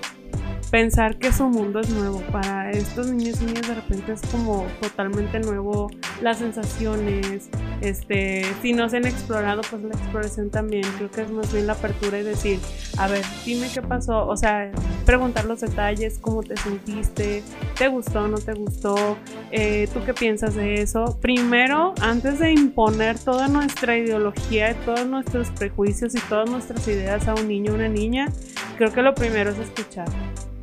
pensar 0.71 1.19
que 1.19 1.33
su 1.33 1.49
mundo 1.49 1.81
es 1.81 1.91
nuevo. 1.91 2.21
Para 2.33 2.71
estos 2.71 3.09
niños 3.09 3.41
y 3.41 3.47
niñas 3.47 3.69
de 3.69 3.75
repente 3.75 4.13
es 4.13 4.21
como 4.31 4.67
totalmente 4.81 5.41
nuevo 5.41 5.91
las 6.21 6.39
sensaciones. 6.39 7.49
Este, 7.81 8.45
si 8.63 8.73
no 8.73 8.89
se 8.89 8.99
han 8.99 9.07
explorado, 9.07 9.63
pues 9.69 9.83
la 9.83 9.95
exploración 9.95 10.51
también. 10.51 10.85
Creo 10.97 11.11
que 11.11 11.23
es 11.23 11.31
más 11.31 11.53
bien 11.53 11.67
la 11.67 11.75
apertura 11.75 12.19
y 12.19 12.23
decir, 12.23 12.59
a 12.99 13.09
ver, 13.09 13.25
dime 13.45 13.69
qué 13.73 13.83
pasó. 13.83 14.27
O 14.27 14.37
sea, 14.37 14.71
preguntar 15.07 15.47
los 15.47 15.61
detalles, 15.61 16.19
cómo 16.21 16.43
te 16.43 16.57
sentiste, 16.57 17.43
te 17.79 17.89
gustó, 17.89 18.29
no 18.29 18.39
te 18.39 18.53
gustó, 18.53 19.17
eh, 19.51 19.89
tú 19.93 20.01
qué 20.05 20.13
piensas 20.13 20.55
de 20.55 20.83
eso. 20.83 21.19
Primero, 21.21 21.95
antes 22.01 22.39
de 22.39 22.53
imponer 22.53 23.19
toda 23.19 23.49
nuestra 23.49 23.97
ideología, 23.97 24.75
todos 24.85 25.07
nuestros 25.07 25.51
prejuicios 25.51 26.15
y 26.15 26.21
todas 26.29 26.51
nuestras 26.51 26.87
ideas 26.89 27.27
a 27.27 27.35
un 27.35 27.49
niño 27.49 27.73
o 27.73 27.75
una 27.77 27.89
niña, 27.89 28.29
creo 28.77 28.93
que 28.93 29.03
lo 29.03 29.15
primero 29.15 29.51
es 29.51 29.59
escuchar. 29.59 30.09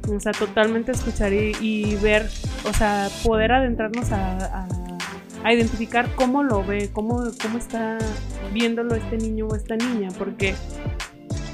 O 0.09 0.19
sea, 0.19 0.31
totalmente 0.31 0.91
escuchar 0.91 1.33
y, 1.33 1.95
ver, 1.97 2.29
o 2.63 2.73
sea, 2.73 3.09
poder 3.23 3.51
adentrarnos 3.51 4.11
a, 4.11 4.67
identificar 5.45 6.09
cómo 6.15 6.41
lo 6.41 6.63
ve, 6.63 6.89
cómo, 6.91 7.23
cómo 7.39 7.59
está 7.59 7.99
viéndolo 8.51 8.95
este 8.95 9.17
niño 9.17 9.45
o 9.47 9.55
esta 9.55 9.75
niña, 9.75 10.09
porque 10.17 10.55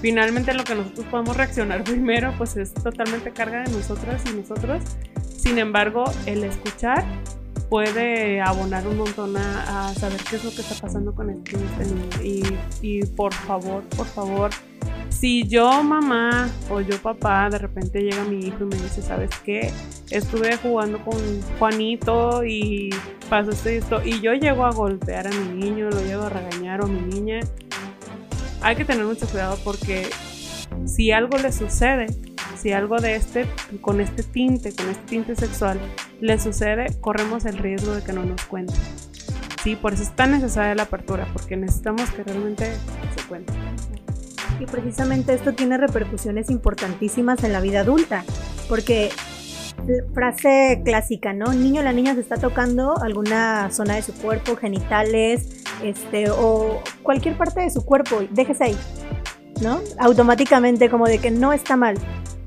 finalmente 0.02 0.54
lo 0.54 0.64
que 0.64 0.76
nosotros 0.76 1.06
podemos 1.08 1.36
reaccionar 1.36 1.84
primero, 1.86 2.34
pues 2.38 2.56
es 2.56 2.74
totalmente 2.74 3.32
carga 3.32 3.64
de 3.64 3.72
nosotras 3.72 4.22
y 4.32 4.38
nosotros. 4.38 4.82
Sin 5.36 5.58
embargo, 5.58 6.06
el 6.26 6.46
escuchar 6.46 7.04
puede 7.70 8.42
abonar 8.42 8.88
un 8.88 8.98
montón 8.98 9.36
a, 9.38 9.94
saber 9.94 10.22
qué 10.30 10.36
es 10.38 10.44
lo 10.44 10.52
que 10.52 10.62
está 10.62 10.76
pasando 10.76 11.14
con 11.14 11.30
este 11.30 11.58
niño. 11.58 12.10
Y, 12.24 12.44
y 12.82 13.06
por 13.06 13.34
favor, 13.34 13.84
por 13.96 14.06
favor, 14.06 14.52
si 15.22 15.48
yo 15.48 15.84
mamá 15.84 16.50
o 16.72 16.82
yo 16.82 17.00
papá 17.00 17.48
de 17.52 17.60
repente 17.60 18.02
llega 18.02 18.24
mi 18.24 18.44
hijo 18.44 18.64
y 18.64 18.66
me 18.66 18.76
dice, 18.76 19.04
¿sabes 19.04 19.30
qué? 19.46 19.72
Estuve 20.10 20.58
jugando 20.58 20.98
con 21.06 21.16
Juanito 21.60 22.44
y 22.44 22.90
pasó 23.30 23.52
esto 23.70 24.02
y 24.04 24.20
yo 24.20 24.34
llego 24.34 24.66
a 24.66 24.72
golpear 24.72 25.28
a 25.28 25.30
mi 25.30 25.62
niño, 25.64 25.92
lo 25.92 26.02
llego 26.02 26.24
a 26.24 26.30
regañar 26.30 26.82
o 26.82 26.86
a 26.86 26.88
mi 26.88 27.02
niña, 27.02 27.42
hay 28.64 28.76
que 28.76 28.84
tener 28.84 29.06
mucho 29.06 29.28
cuidado 29.28 29.60
porque 29.64 30.10
si 30.88 31.12
algo 31.12 31.38
le 31.38 31.52
sucede, 31.52 32.08
si 32.58 32.72
algo 32.72 32.98
de 32.98 33.14
este, 33.14 33.46
con 33.80 34.02
este 34.02 34.24
tinte, 34.24 34.74
con 34.74 34.90
este 34.90 35.04
tinte 35.06 35.36
sexual, 35.36 35.80
le 36.20 36.40
sucede, 36.40 37.00
corremos 37.00 37.46
el 37.46 37.60
riesgo 37.60 37.94
de 37.94 38.04
que 38.04 38.12
no 38.12 38.26
nos 38.26 38.44
cuente. 38.46 38.74
Sí, 39.62 39.76
por 39.76 39.94
eso 39.94 40.02
es 40.02 40.16
tan 40.16 40.32
necesaria 40.32 40.74
la 40.74 40.84
apertura, 40.84 41.28
porque 41.32 41.56
necesitamos 41.58 42.10
que 42.10 42.24
realmente 42.24 42.74
se 43.16 43.28
cuente. 43.28 43.54
Y 44.62 44.66
precisamente 44.68 45.34
esto 45.34 45.54
tiene 45.54 45.78
repercusiones 45.78 46.52
importantísimas 46.52 47.44
en 47.44 47.52
la 47.52 47.62
vida 47.62 47.80
adulta, 47.80 48.24
porque 48.70 49.10
frase 50.14 50.84
clásica, 50.86 51.34
¿no? 51.34 51.52
niño 51.52 51.82
la 51.82 51.94
niña 51.94 52.14
se 52.14 52.20
está 52.20 52.38
tocando 52.38 52.96
alguna 53.02 53.72
zona 53.72 53.96
de 53.96 54.04
su 54.04 54.14
cuerpo, 54.14 54.56
genitales, 54.56 55.64
este, 55.84 56.30
o 56.30 56.80
cualquier 57.02 57.36
parte 57.38 57.62
de 57.62 57.72
su 57.72 57.84
cuerpo, 57.84 58.22
déjese 58.30 58.66
ahí, 58.66 58.78
¿no? 59.64 59.80
Automáticamente 59.98 60.92
como 60.92 61.08
de 61.08 61.18
que 61.18 61.32
no 61.32 61.54
está 61.54 61.76
mal. 61.76 61.98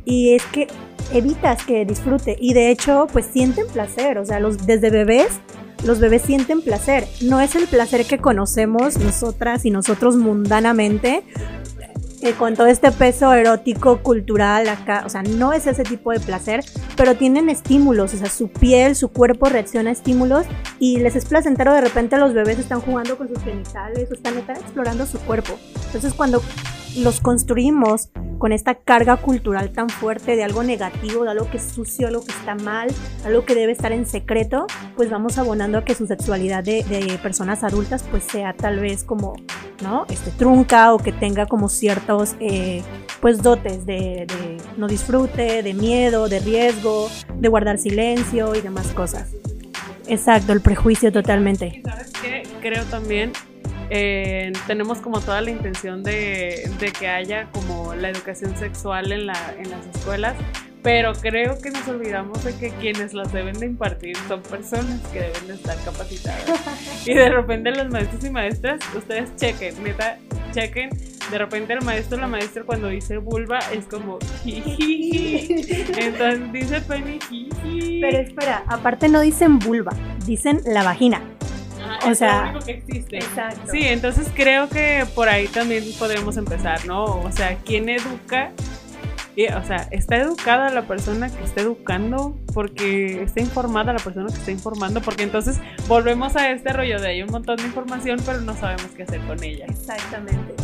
Y 0.05 0.35
es 0.35 0.45
que 0.45 0.69
evitas 1.13 1.65
que 1.65 1.85
disfrute 1.85 2.37
y 2.39 2.55
de 2.55 2.71
hecho 2.71 3.09
pues 3.13 3.27
sienten 3.27 3.67
placer, 3.67 4.19
o 4.19 4.25
sea, 4.25 4.39
los, 4.39 4.65
desde 4.67 4.91
bebés 4.91 5.41
los 5.85 6.01
bebés 6.01 6.23
sienten 6.23 6.63
placer. 6.63 7.07
No 7.21 7.41
es 7.41 7.55
el 7.55 7.67
placer 7.67 8.07
que 8.07 8.19
conocemos 8.19 8.99
nosotras 8.99 9.67
y 9.67 9.71
nosotros 9.71 10.17
mundanamente, 10.17 11.23
con 12.33 12.55
todo 12.55 12.67
este 12.67 12.91
peso 12.91 13.33
erótico, 13.35 13.99
cultural 13.99 14.69
acá, 14.69 15.03
o 15.05 15.09
sea, 15.09 15.23
no 15.23 15.53
es 15.53 15.67
ese 15.67 15.85
tipo 15.85 16.11
de 16.11 16.21
placer, 16.21 16.65
pero 16.97 17.17
tienen 17.17 17.51
estímulos, 17.51 18.15
o 18.15 18.17
sea, 18.17 18.31
su 18.31 18.49
piel, 18.49 18.97
su 18.97 19.11
cuerpo 19.11 19.47
reacciona 19.47 19.91
a 19.91 19.93
estímulos 19.93 20.47
y 20.79 20.99
les 20.99 21.17
es 21.17 21.27
placentero 21.27 21.75
de 21.75 21.83
repente 21.83 22.17
los 22.17 22.33
bebés 22.33 22.59
están 22.59 22.81
jugando 22.81 23.19
con 23.19 23.29
sus 23.29 23.43
genitales 23.43 24.11
o 24.11 24.15
están, 24.15 24.39
están 24.39 24.57
explorando 24.57 25.07
su 25.07 25.19
cuerpo. 25.21 25.59
Entonces 25.87 26.15
cuando 26.15 26.43
los 26.97 27.21
construimos 27.21 28.11
con 28.39 28.53
esta 28.53 28.75
carga 28.75 29.17
cultural 29.17 29.71
tan 29.73 29.89
fuerte 29.89 30.37
de 30.37 30.45
algo 30.45 30.63
negativo, 30.63 31.25
de 31.25 31.31
algo 31.31 31.51
que 31.51 31.57
es 31.57 31.63
sucio, 31.63 32.09
algo 32.09 32.25
que 32.25 32.33
está 32.33 32.55
mal, 32.55 32.89
algo 33.25 33.45
que 33.45 33.55
debe 33.55 33.73
estar 33.73 33.93
en 33.93 34.07
secreto, 34.07 34.67
pues 34.97 35.11
vamos 35.11 35.39
abonando 35.39 35.79
a 35.79 35.85
que 35.85 35.95
su 35.95 36.07
sexualidad 36.07 36.63
de, 36.63 36.85
personas 37.23 37.65
adultas 37.65 38.05
pues 38.11 38.25
sea 38.25 38.53
tal 38.53 38.81
vez 38.81 39.05
como, 39.05 39.35
¿no? 39.83 40.07
Este, 40.09 40.31
trunca 40.31 40.93
o 40.95 40.99
que 40.99 41.13
tenga 41.13 41.47
como 41.47 41.69
ciertos, 41.69 42.37
eh, 42.41 42.83
pues 43.21 43.43
dotes 43.43 43.87
de, 43.87 44.27
de 44.27 44.59
no 44.77 44.87
disfrute, 44.87 45.63
de 45.63 45.75
miedo, 45.75 46.29
de 46.29 46.41
riesgo, 46.41 47.09
de 47.35 47.49
guardar 47.49 47.79
silencio 47.79 48.55
y 48.55 48.61
demás 48.61 48.89
cosas. 48.89 49.31
Exacto, 50.07 50.53
el 50.53 50.61
prejuicio 50.61 51.11
totalmente. 51.13 51.83
¿Sabes 51.85 52.13
qué? 52.23 52.43
Creo 52.61 52.85
también 52.85 53.33
eh, 53.91 54.53
tenemos 54.67 54.99
como 54.99 55.21
toda 55.21 55.41
la 55.41 55.51
intención 55.51 56.03
de, 56.03 56.71
que 56.99 57.09
haya 57.09 57.51
como 57.53 57.95
la 57.95 58.11
educación 58.11 58.57
sexual 58.57 59.13
en, 59.13 59.27
la, 59.27 59.55
en 59.59 59.71
las 59.71 59.87
escuelas, 59.95 60.35
pero 60.85 61.13
creo 61.15 61.59
que 61.59 61.71
nos 61.71 61.89
olvidamos 61.89 62.45
de 62.45 62.55
que 62.57 62.69
quienes 62.73 63.15
las 63.15 63.33
deben 63.33 63.59
de 63.59 63.65
impartir 63.65 64.15
son 64.29 64.43
personas 64.43 65.01
que 65.15 65.23
deben 65.23 65.47
de 65.47 65.55
estar 65.55 65.79
capacitadas. 65.83 66.45
Y 67.07 67.15
de 67.15 67.31
repente 67.31 67.71
los 67.71 67.91
maestros 67.91 68.23
y 68.25 68.31
maestras, 68.31 68.81
ustedes 68.95 69.35
chequen, 69.37 69.83
neta, 69.83 70.19
chequen. 70.53 70.91
De 71.31 71.39
repente 71.39 71.73
el 71.73 71.81
maestro 71.83 72.19
o 72.19 72.21
la 72.21 72.27
maestra 72.27 72.65
cuando 72.65 72.89
dice 72.89 73.17
vulva 73.17 73.61
es 73.73 73.87
como 73.87 74.19
Entonces 74.45 76.53
dice 76.53 76.81
pene 76.83 77.19
Pero 78.01 78.19
espera, 78.19 78.65
aparte 78.69 79.09
no 79.09 79.21
dicen 79.21 79.59
vulva, 79.59 79.93
dicen 80.27 80.61
la 80.67 80.83
vagina 80.83 81.23
o 82.07 82.15
sea, 82.15 82.45
lo 82.45 82.51
único 82.51 82.67
que 82.67 82.73
existe. 82.73 83.19
Exacto. 83.19 83.71
Sí, 83.71 83.85
entonces 83.85 84.29
creo 84.35 84.69
que 84.69 85.07
por 85.15 85.29
ahí 85.29 85.49
también 85.49 85.85
podremos 85.99 86.37
empezar, 86.37 86.85
¿no? 86.87 87.05
O 87.05 87.33
sea, 87.33 87.57
¿quién 87.65 87.89
educa? 87.89 88.53
O 89.37 89.67
sea, 89.67 89.89
¿está 89.91 90.17
educada 90.17 90.71
la 90.71 90.83
persona 90.83 91.29
que 91.29 91.43
está 91.43 91.63
educando? 91.63 92.39
Porque 92.53 93.23
está 93.25 93.41
informada 93.41 93.93
la 93.93 93.99
persona 93.99 94.29
que 94.29 94.39
está 94.39 94.53
informando, 94.53 95.01
porque 95.01 95.25
entonces 95.25 95.59
volvemos 95.89 96.37
a 96.37 96.51
este 96.51 96.73
rollo 96.73 97.01
de 97.01 97.09
hay 97.09 97.23
un 97.23 97.31
montón 97.31 97.57
de 97.57 97.65
información, 97.65 98.21
pero 98.25 98.41
no 98.41 98.55
sabemos 98.57 98.87
qué 98.97 99.03
hacer 99.03 99.21
con 99.23 99.43
ella. 99.43 99.67
Exactamente. 99.69 100.55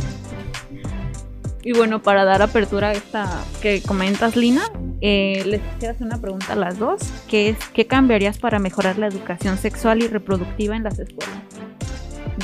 Y 1.62 1.72
bueno, 1.72 2.00
para 2.00 2.24
dar 2.24 2.42
apertura 2.42 2.88
a 2.88 2.92
esta 2.92 3.28
que 3.60 3.82
comentas, 3.82 4.36
Lina, 4.36 4.62
eh, 5.00 5.42
les 5.46 5.60
quisiera 5.60 5.92
hacer 5.92 6.06
una 6.06 6.18
pregunta 6.18 6.52
a 6.52 6.56
las 6.56 6.78
dos, 6.78 7.00
que 7.28 7.50
es, 7.50 7.58
¿qué 7.74 7.86
cambiarías 7.86 8.38
para 8.38 8.58
mejorar 8.58 8.98
la 8.98 9.08
educación 9.08 9.58
sexual 9.58 10.02
y 10.02 10.06
reproductiva 10.06 10.76
en 10.76 10.84
las 10.84 10.98
escuelas? 10.98 11.42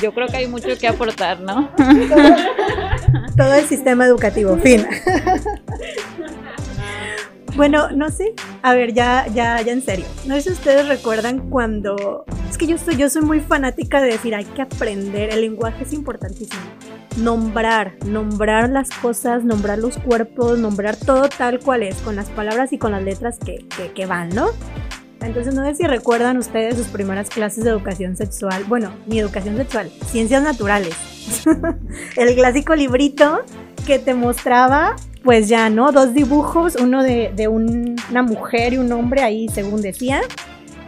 Yo 0.01 0.13
creo 0.13 0.27
que 0.27 0.37
hay 0.37 0.47
mucho 0.47 0.67
que 0.79 0.87
aportar, 0.87 1.39
¿no? 1.39 1.69
Todo 3.37 3.53
el 3.55 3.65
sistema 3.65 4.05
educativo, 4.05 4.57
fin. 4.57 4.85
Bueno, 7.57 7.89
no 7.89 8.11
sé. 8.11 8.33
A 8.61 8.75
ver, 8.75 8.93
ya, 8.93 9.25
ya, 9.33 9.59
ya 9.61 9.73
en 9.73 9.81
serio. 9.81 10.05
No 10.27 10.35
sé 10.35 10.41
si 10.43 10.49
ustedes 10.51 10.87
recuerdan 10.87 11.49
cuando. 11.49 12.23
Es 12.47 12.57
que 12.57 12.67
yo 12.67 12.77
soy, 12.77 12.97
yo 12.97 13.09
soy 13.09 13.23
muy 13.23 13.39
fanática 13.39 13.99
de 13.99 14.11
decir 14.11 14.35
hay 14.35 14.45
que 14.45 14.61
aprender. 14.61 15.31
El 15.31 15.41
lenguaje 15.41 15.83
es 15.83 15.91
importantísimo 15.91 16.61
nombrar, 17.17 17.93
nombrar 18.05 18.69
las 18.69 18.91
cosas, 18.91 19.43
nombrar 19.43 19.79
los 19.79 19.97
cuerpos, 19.97 20.59
nombrar 20.59 20.95
todo 20.95 21.27
tal 21.29 21.59
cual 21.59 21.81
es, 21.81 21.95
con 21.97 22.15
las 22.15 22.29
palabras 22.29 22.71
y 22.73 22.77
con 22.77 22.91
las 22.91 23.01
letras 23.01 23.39
que, 23.39 23.65
que, 23.95 24.05
van, 24.05 24.29
¿no? 24.29 24.49
Entonces 25.21 25.55
no 25.55 25.65
sé 25.65 25.73
si 25.73 25.87
recuerdan 25.87 26.37
ustedes 26.37 26.77
sus 26.77 26.87
primeras 26.87 27.29
clases 27.29 27.63
de 27.63 27.71
educación 27.71 28.15
sexual, 28.15 28.65
bueno, 28.65 28.91
ni 29.07 29.17
educación 29.17 29.57
sexual, 29.57 29.91
ciencias 30.05 30.43
naturales. 30.43 30.95
el 32.15 32.35
clásico 32.35 32.75
librito 32.75 33.41
que 33.87 33.97
te 33.97 34.13
mostraba, 34.13 34.95
pues 35.23 35.47
ya, 35.47 35.69
¿no? 35.69 35.91
Dos 35.91 36.13
dibujos, 36.13 36.75
uno 36.75 37.03
de, 37.03 37.31
de 37.35 37.47
una 37.47 38.21
mujer 38.23 38.73
y 38.73 38.77
un 38.77 38.91
hombre 38.91 39.21
ahí, 39.21 39.47
según 39.49 39.81
decía, 39.81 40.21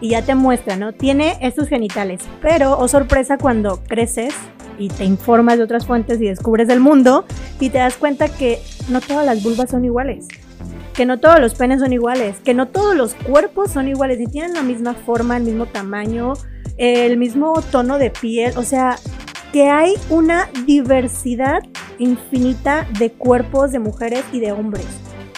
y 0.01 0.09
ya 0.09 0.21
te 0.23 0.35
muestra, 0.35 0.75
¿no? 0.75 0.93
Tiene 0.93 1.37
estos 1.41 1.67
genitales, 1.67 2.21
pero, 2.41 2.77
oh 2.77 2.87
sorpresa, 2.87 3.37
cuando 3.37 3.81
creces 3.87 4.33
y 4.77 4.87
te 4.87 5.03
informas 5.03 5.57
de 5.57 5.63
otras 5.63 5.85
fuentes 5.85 6.21
y 6.21 6.25
descubres 6.25 6.67
del 6.67 6.79
mundo 6.79 7.25
y 7.59 7.69
te 7.69 7.79
das 7.79 7.97
cuenta 7.97 8.29
que 8.29 8.59
no 8.87 9.01
todas 9.01 9.25
las 9.25 9.43
vulvas 9.43 9.69
son 9.69 9.83
iguales, 9.83 10.27
que 10.93 11.05
no 11.05 11.19
todos 11.19 11.39
los 11.39 11.53
penes 11.55 11.81
son 11.81 11.93
iguales, 11.93 12.37
que 12.43 12.53
no 12.53 12.67
todos 12.67 12.95
los 12.95 13.13
cuerpos 13.13 13.71
son 13.71 13.87
iguales 13.87 14.19
y 14.19 14.27
tienen 14.27 14.53
la 14.53 14.63
misma 14.63 14.93
forma, 14.93 15.37
el 15.37 15.43
mismo 15.43 15.65
tamaño, 15.65 16.33
el 16.77 17.17
mismo 17.17 17.61
tono 17.71 17.97
de 17.97 18.09
piel, 18.09 18.57
o 18.57 18.63
sea, 18.63 18.97
que 19.51 19.69
hay 19.69 19.93
una 20.09 20.49
diversidad 20.65 21.61
infinita 21.97 22.87
de 22.99 23.11
cuerpos 23.11 23.71
de 23.71 23.79
mujeres 23.79 24.23
y 24.31 24.39
de 24.39 24.51
hombres. 24.51 24.87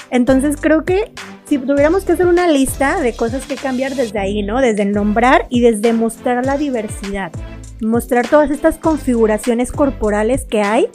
Entonces 0.09 0.57
creo 0.59 0.83
que 0.83 1.11
si 1.45 1.57
tuviéramos 1.57 2.03
que 2.03 2.13
hacer 2.13 2.27
una 2.27 2.47
lista 2.47 2.99
de 3.01 3.13
cosas 3.13 3.45
que 3.45 3.55
cambiar 3.55 3.95
desde 3.95 4.19
ahí, 4.19 4.43
¿no? 4.43 4.61
Desde 4.61 4.85
nombrar 4.85 5.47
y 5.49 5.61
desde 5.61 5.93
mostrar 5.93 6.45
la 6.45 6.57
diversidad. 6.57 7.31
Mostrar 7.81 8.27
todas 8.27 8.51
estas 8.51 8.77
configuraciones 8.77 9.71
corporales 9.71 10.45
que 10.45 10.61
hay. 10.61 10.87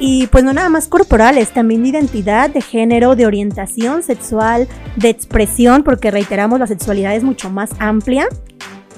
Y 0.00 0.28
pues 0.28 0.44
no 0.44 0.52
nada 0.52 0.68
más 0.68 0.88
corporales, 0.88 1.50
también 1.50 1.82
de 1.82 1.88
identidad, 1.88 2.50
de 2.50 2.60
género, 2.60 3.16
de 3.16 3.26
orientación 3.26 4.02
sexual, 4.02 4.68
de 4.96 5.08
expresión, 5.08 5.82
porque 5.82 6.10
reiteramos, 6.10 6.60
la 6.60 6.68
sexualidad 6.68 7.16
es 7.16 7.24
mucho 7.24 7.50
más 7.50 7.70
amplia. 7.80 8.28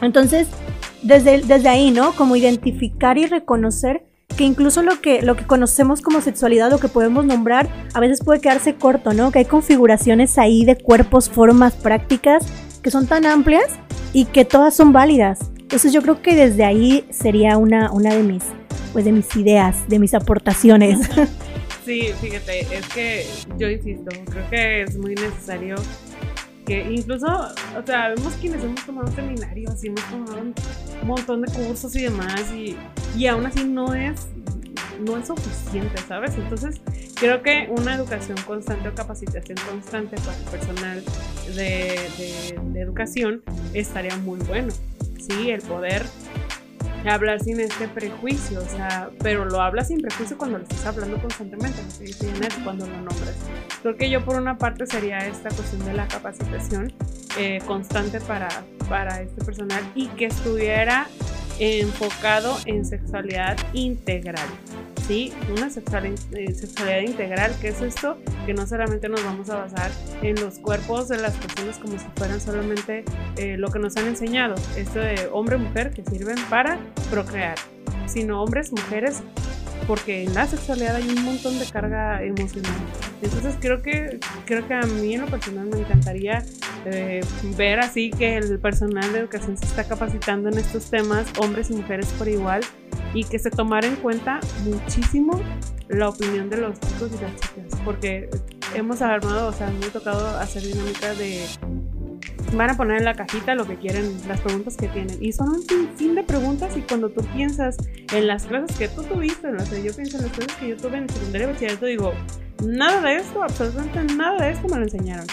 Entonces, 0.02 0.48
desde, 1.02 1.42
desde 1.42 1.68
ahí, 1.68 1.90
¿no? 1.90 2.12
Como 2.12 2.36
identificar 2.36 3.18
y 3.18 3.26
reconocer 3.26 4.04
que 4.36 4.44
incluso 4.44 4.82
lo 4.82 5.00
que, 5.00 5.22
lo 5.22 5.36
que 5.36 5.46
conocemos 5.46 6.00
como 6.00 6.20
sexualidad, 6.20 6.70
lo 6.70 6.78
que 6.78 6.88
podemos 6.88 7.24
nombrar, 7.24 7.68
a 7.92 8.00
veces 8.00 8.20
puede 8.24 8.40
quedarse 8.40 8.74
corto, 8.74 9.12
¿no? 9.12 9.32
Que 9.32 9.40
hay 9.40 9.44
configuraciones 9.44 10.38
ahí 10.38 10.64
de 10.64 10.76
cuerpos, 10.76 11.28
formas, 11.28 11.74
prácticas 11.74 12.46
que 12.82 12.90
son 12.90 13.06
tan 13.06 13.26
amplias 13.26 13.78
y 14.12 14.26
que 14.26 14.44
todas 14.44 14.74
son 14.74 14.92
válidas. 14.92 15.50
Entonces 15.58 15.92
yo 15.92 16.02
creo 16.02 16.22
que 16.22 16.34
desde 16.34 16.64
ahí 16.64 17.04
sería 17.10 17.56
una, 17.56 17.92
una 17.92 18.14
de 18.14 18.22
mis, 18.22 18.42
pues 18.92 19.04
de 19.04 19.12
mis 19.12 19.34
ideas, 19.36 19.88
de 19.88 19.98
mis 19.98 20.14
aportaciones. 20.14 20.98
Sí, 21.82 22.10
fíjate, 22.20 22.60
es 22.60 22.86
que 22.94 23.26
yo 23.58 23.68
insisto, 23.68 24.10
creo 24.30 24.48
que 24.50 24.82
es 24.82 24.96
muy 24.96 25.14
necesario 25.14 25.74
que 26.66 26.92
incluso, 26.92 27.26
o 27.26 27.86
sea, 27.86 28.10
vemos 28.10 28.34
quienes 28.34 28.62
hemos 28.62 28.84
tomado 28.84 29.10
seminarios 29.12 29.82
y 29.82 29.88
hemos 29.88 30.04
tomado 30.10 30.40
un 30.40 30.54
montón 31.06 31.42
de 31.42 31.52
cursos 31.52 31.94
y 31.96 32.02
demás 32.02 32.52
y, 32.52 32.76
y 33.16 33.26
aún 33.26 33.46
así 33.46 33.64
no 33.64 33.94
es, 33.94 34.26
no 35.00 35.16
es 35.16 35.26
suficiente, 35.26 36.00
¿sabes? 36.06 36.34
Entonces, 36.36 36.80
creo 37.14 37.42
que 37.42 37.68
una 37.70 37.94
educación 37.94 38.36
constante 38.46 38.88
o 38.88 38.94
capacitación 38.94 39.58
constante 39.68 40.16
para 40.16 40.36
el 40.36 40.44
personal 40.44 41.04
de, 41.54 41.98
de, 42.18 42.60
de 42.62 42.80
educación 42.80 43.42
estaría 43.74 44.16
muy 44.16 44.38
bueno, 44.40 44.72
¿sí? 45.18 45.50
El 45.50 45.62
poder 45.62 46.04
hablar 47.08 47.40
sin 47.40 47.60
este 47.60 47.88
prejuicio, 47.88 48.60
o 48.60 48.68
sea, 48.68 49.10
pero 49.22 49.44
lo 49.44 49.60
hablas 49.60 49.88
sin 49.88 50.00
prejuicio 50.00 50.36
cuando 50.36 50.58
lo 50.58 50.64
estás 50.64 50.86
hablando 50.86 51.20
constantemente, 51.20 51.82
no 51.82 51.90
sé 51.90 52.06
si 52.06 52.60
cuando 52.62 52.86
lo 52.86 52.96
nombres. 52.96 53.36
Creo 53.82 53.96
que 53.96 54.10
yo 54.10 54.24
por 54.24 54.36
una 54.36 54.58
parte 54.58 54.86
sería 54.86 55.18
esta 55.26 55.48
cuestión 55.50 55.84
de 55.84 55.94
la 55.94 56.06
capacitación 56.08 56.92
eh, 57.38 57.60
constante 57.66 58.20
para, 58.20 58.48
para 58.88 59.22
este 59.22 59.44
personal 59.44 59.82
y 59.94 60.08
que 60.08 60.26
estuviera 60.26 61.06
enfocado 61.58 62.58
en 62.66 62.84
sexualidad 62.84 63.56
integral. 63.72 64.48
¿Sí? 65.06 65.32
Una 65.50 65.66
eh, 65.66 66.52
sexualidad, 66.54 67.00
integral, 67.00 67.54
¿qué 67.60 67.68
es 67.68 67.80
esto? 67.80 68.18
Que 68.46 68.54
no 68.54 68.66
solamente 68.66 69.08
nos 69.08 69.24
vamos 69.24 69.50
a 69.50 69.56
basar 69.56 69.90
en 70.22 70.40
los 70.40 70.58
cuerpos 70.58 71.08
de 71.08 71.18
las 71.18 71.34
personas 71.36 71.78
como 71.78 71.98
si 71.98 72.06
fueran 72.16 72.40
solamente 72.40 73.04
eh, 73.36 73.56
lo 73.56 73.70
que 73.70 73.78
nos 73.78 73.96
han 73.96 74.06
enseñado, 74.06 74.54
esto 74.76 74.98
de 74.98 75.28
hombre-mujer 75.32 75.92
que 75.92 76.04
sirven 76.04 76.36
para 76.48 76.78
procrear, 77.10 77.56
sino 78.06 78.42
hombres, 78.42 78.72
mujeres 78.72 79.22
porque 79.90 80.22
en 80.22 80.34
la 80.34 80.46
sexualidad 80.46 80.94
hay 80.94 81.08
un 81.08 81.24
montón 81.24 81.58
de 81.58 81.66
carga 81.66 82.22
emocional. 82.22 82.70
Entonces 83.22 83.56
creo 83.58 83.82
que, 83.82 84.20
creo 84.44 84.64
que 84.68 84.74
a 84.74 84.82
mí 84.82 85.14
en 85.14 85.22
lo 85.22 85.26
personal 85.26 85.66
me 85.66 85.80
encantaría 85.80 86.44
eh, 86.84 87.20
ver 87.56 87.80
así 87.80 88.10
que 88.10 88.36
el 88.36 88.60
personal 88.60 89.12
de 89.12 89.18
educación 89.18 89.56
se 89.56 89.64
está 89.64 89.82
capacitando 89.82 90.48
en 90.48 90.58
estos 90.58 90.88
temas, 90.90 91.26
hombres 91.40 91.70
y 91.70 91.72
mujeres 91.72 92.06
por 92.16 92.28
igual, 92.28 92.60
y 93.14 93.24
que 93.24 93.40
se 93.40 93.50
tomara 93.50 93.88
en 93.88 93.96
cuenta 93.96 94.38
muchísimo 94.62 95.42
la 95.88 96.10
opinión 96.10 96.48
de 96.48 96.58
los 96.58 96.78
chicos 96.78 97.10
y 97.18 97.20
las 97.20 97.34
chicas, 97.40 97.80
porque 97.84 98.30
hemos 98.76 99.02
armado, 99.02 99.48
o 99.48 99.52
sea, 99.52 99.72
me 99.72 99.86
ha 99.86 99.90
tocado 99.90 100.38
hacer 100.38 100.62
dinámicas 100.62 101.18
de 101.18 101.46
van 102.52 102.70
a 102.70 102.76
poner 102.76 102.98
en 102.98 103.04
la 103.04 103.14
cajita 103.14 103.54
lo 103.54 103.66
que 103.66 103.76
quieren, 103.76 104.16
las 104.26 104.40
preguntas 104.40 104.76
que 104.76 104.88
tienen. 104.88 105.16
Y 105.22 105.32
son 105.32 105.50
un 105.50 105.62
sinfín 105.62 106.14
de 106.14 106.24
preguntas 106.24 106.76
y 106.76 106.80
cuando 106.80 107.10
tú 107.10 107.22
piensas 107.34 107.76
en 108.12 108.26
las 108.26 108.44
clases 108.44 108.76
que 108.76 108.88
tú 108.88 109.02
tuviste, 109.02 109.50
no 109.50 109.64
sé, 109.64 109.82
yo 109.82 109.94
pienso 109.94 110.16
en 110.18 110.24
las 110.24 110.32
clases 110.32 110.56
que 110.56 110.68
yo 110.68 110.76
tuve 110.76 110.98
en 110.98 111.08
secundaria 111.08 111.48
y 111.48 111.52
bachillerato, 111.52 111.86
digo, 111.86 112.12
nada 112.64 113.00
de 113.00 113.16
esto, 113.16 113.42
absolutamente 113.42 114.14
nada 114.14 114.44
de 114.44 114.52
esto 114.52 114.68
me 114.68 114.76
lo 114.76 114.82
enseñaron. 114.84 115.26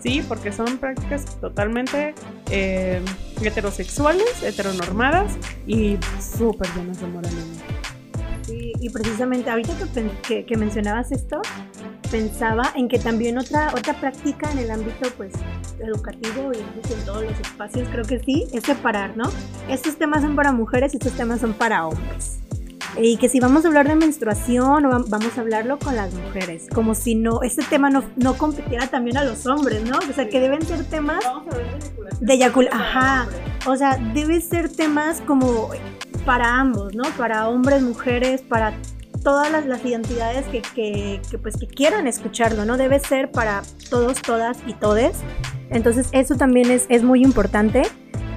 Sí, 0.00 0.22
porque 0.26 0.52
son 0.52 0.78
prácticas 0.78 1.40
totalmente 1.40 2.14
eh, 2.50 3.00
heterosexuales, 3.42 4.42
heteronormadas 4.42 5.36
y 5.66 5.98
súper 6.20 6.68
llenas 6.76 7.00
de 7.00 7.06
moralismo. 7.08 7.54
Sí, 8.42 8.72
y 8.80 8.90
precisamente 8.90 9.50
ahorita 9.50 9.74
que, 10.26 10.46
que 10.46 10.56
mencionabas 10.56 11.10
esto, 11.10 11.42
pensaba 12.10 12.72
en 12.74 12.88
que 12.88 12.98
también 12.98 13.38
otra, 13.38 13.72
otra 13.76 13.94
práctica 13.94 14.50
en 14.52 14.58
el 14.58 14.70
ámbito 14.70 15.10
pues 15.16 15.32
educativo 15.80 16.52
y 16.52 16.92
en 16.92 17.04
todos 17.04 17.22
los 17.24 17.38
espacios, 17.40 17.88
creo 17.90 18.04
que 18.04 18.20
sí, 18.20 18.46
es 18.52 18.64
separar, 18.64 19.16
¿no? 19.16 19.30
Estos 19.68 19.96
temas 19.96 20.22
son 20.22 20.36
para 20.36 20.52
mujeres 20.52 20.94
y 20.94 20.96
estos 20.98 21.12
temas 21.12 21.40
son 21.40 21.54
para 21.54 21.86
hombres. 21.86 22.40
Y 22.96 23.16
que 23.18 23.28
si 23.28 23.38
vamos 23.38 23.64
a 23.64 23.68
hablar 23.68 23.86
de 23.86 23.94
menstruación, 23.94 24.82
vamos 25.08 25.38
a 25.38 25.40
hablarlo 25.40 25.78
con 25.78 25.94
las 25.94 26.12
mujeres, 26.14 26.66
como 26.74 26.94
si 26.94 27.14
no, 27.14 27.42
este 27.42 27.62
tema 27.62 27.90
no, 27.90 28.02
no 28.16 28.36
competiera 28.36 28.88
también 28.88 29.16
a 29.18 29.24
los 29.24 29.46
hombres, 29.46 29.84
¿no? 29.84 29.98
O 29.98 30.12
sea, 30.12 30.28
que 30.28 30.40
deben 30.40 30.62
ser 30.62 30.84
temas 30.84 31.22
de 32.20 32.34
eyaculación. 32.34 32.80
Ajá. 32.80 33.28
O 33.66 33.76
sea, 33.76 33.98
debe 34.14 34.40
ser 34.40 34.68
temas 34.68 35.20
como 35.26 35.70
para 36.24 36.56
ambos, 36.56 36.94
¿no? 36.94 37.04
Para 37.16 37.48
hombres, 37.48 37.82
mujeres, 37.82 38.42
para 38.42 38.72
todas 39.22 39.50
las, 39.50 39.84
identidades 39.84 40.46
que, 40.46 41.20
pues, 41.42 41.56
que 41.56 41.66
quieran 41.66 42.06
escucharlo, 42.06 42.64
¿no? 42.64 42.76
Debe 42.76 42.98
ser 43.00 43.30
para 43.30 43.62
todos, 43.90 44.20
todas 44.22 44.58
y 44.66 44.74
todes. 44.74 45.18
Entonces 45.70 46.08
eso 46.12 46.36
también 46.36 46.70
es, 46.70 46.86
es 46.88 47.02
muy 47.02 47.22
importante. 47.22 47.82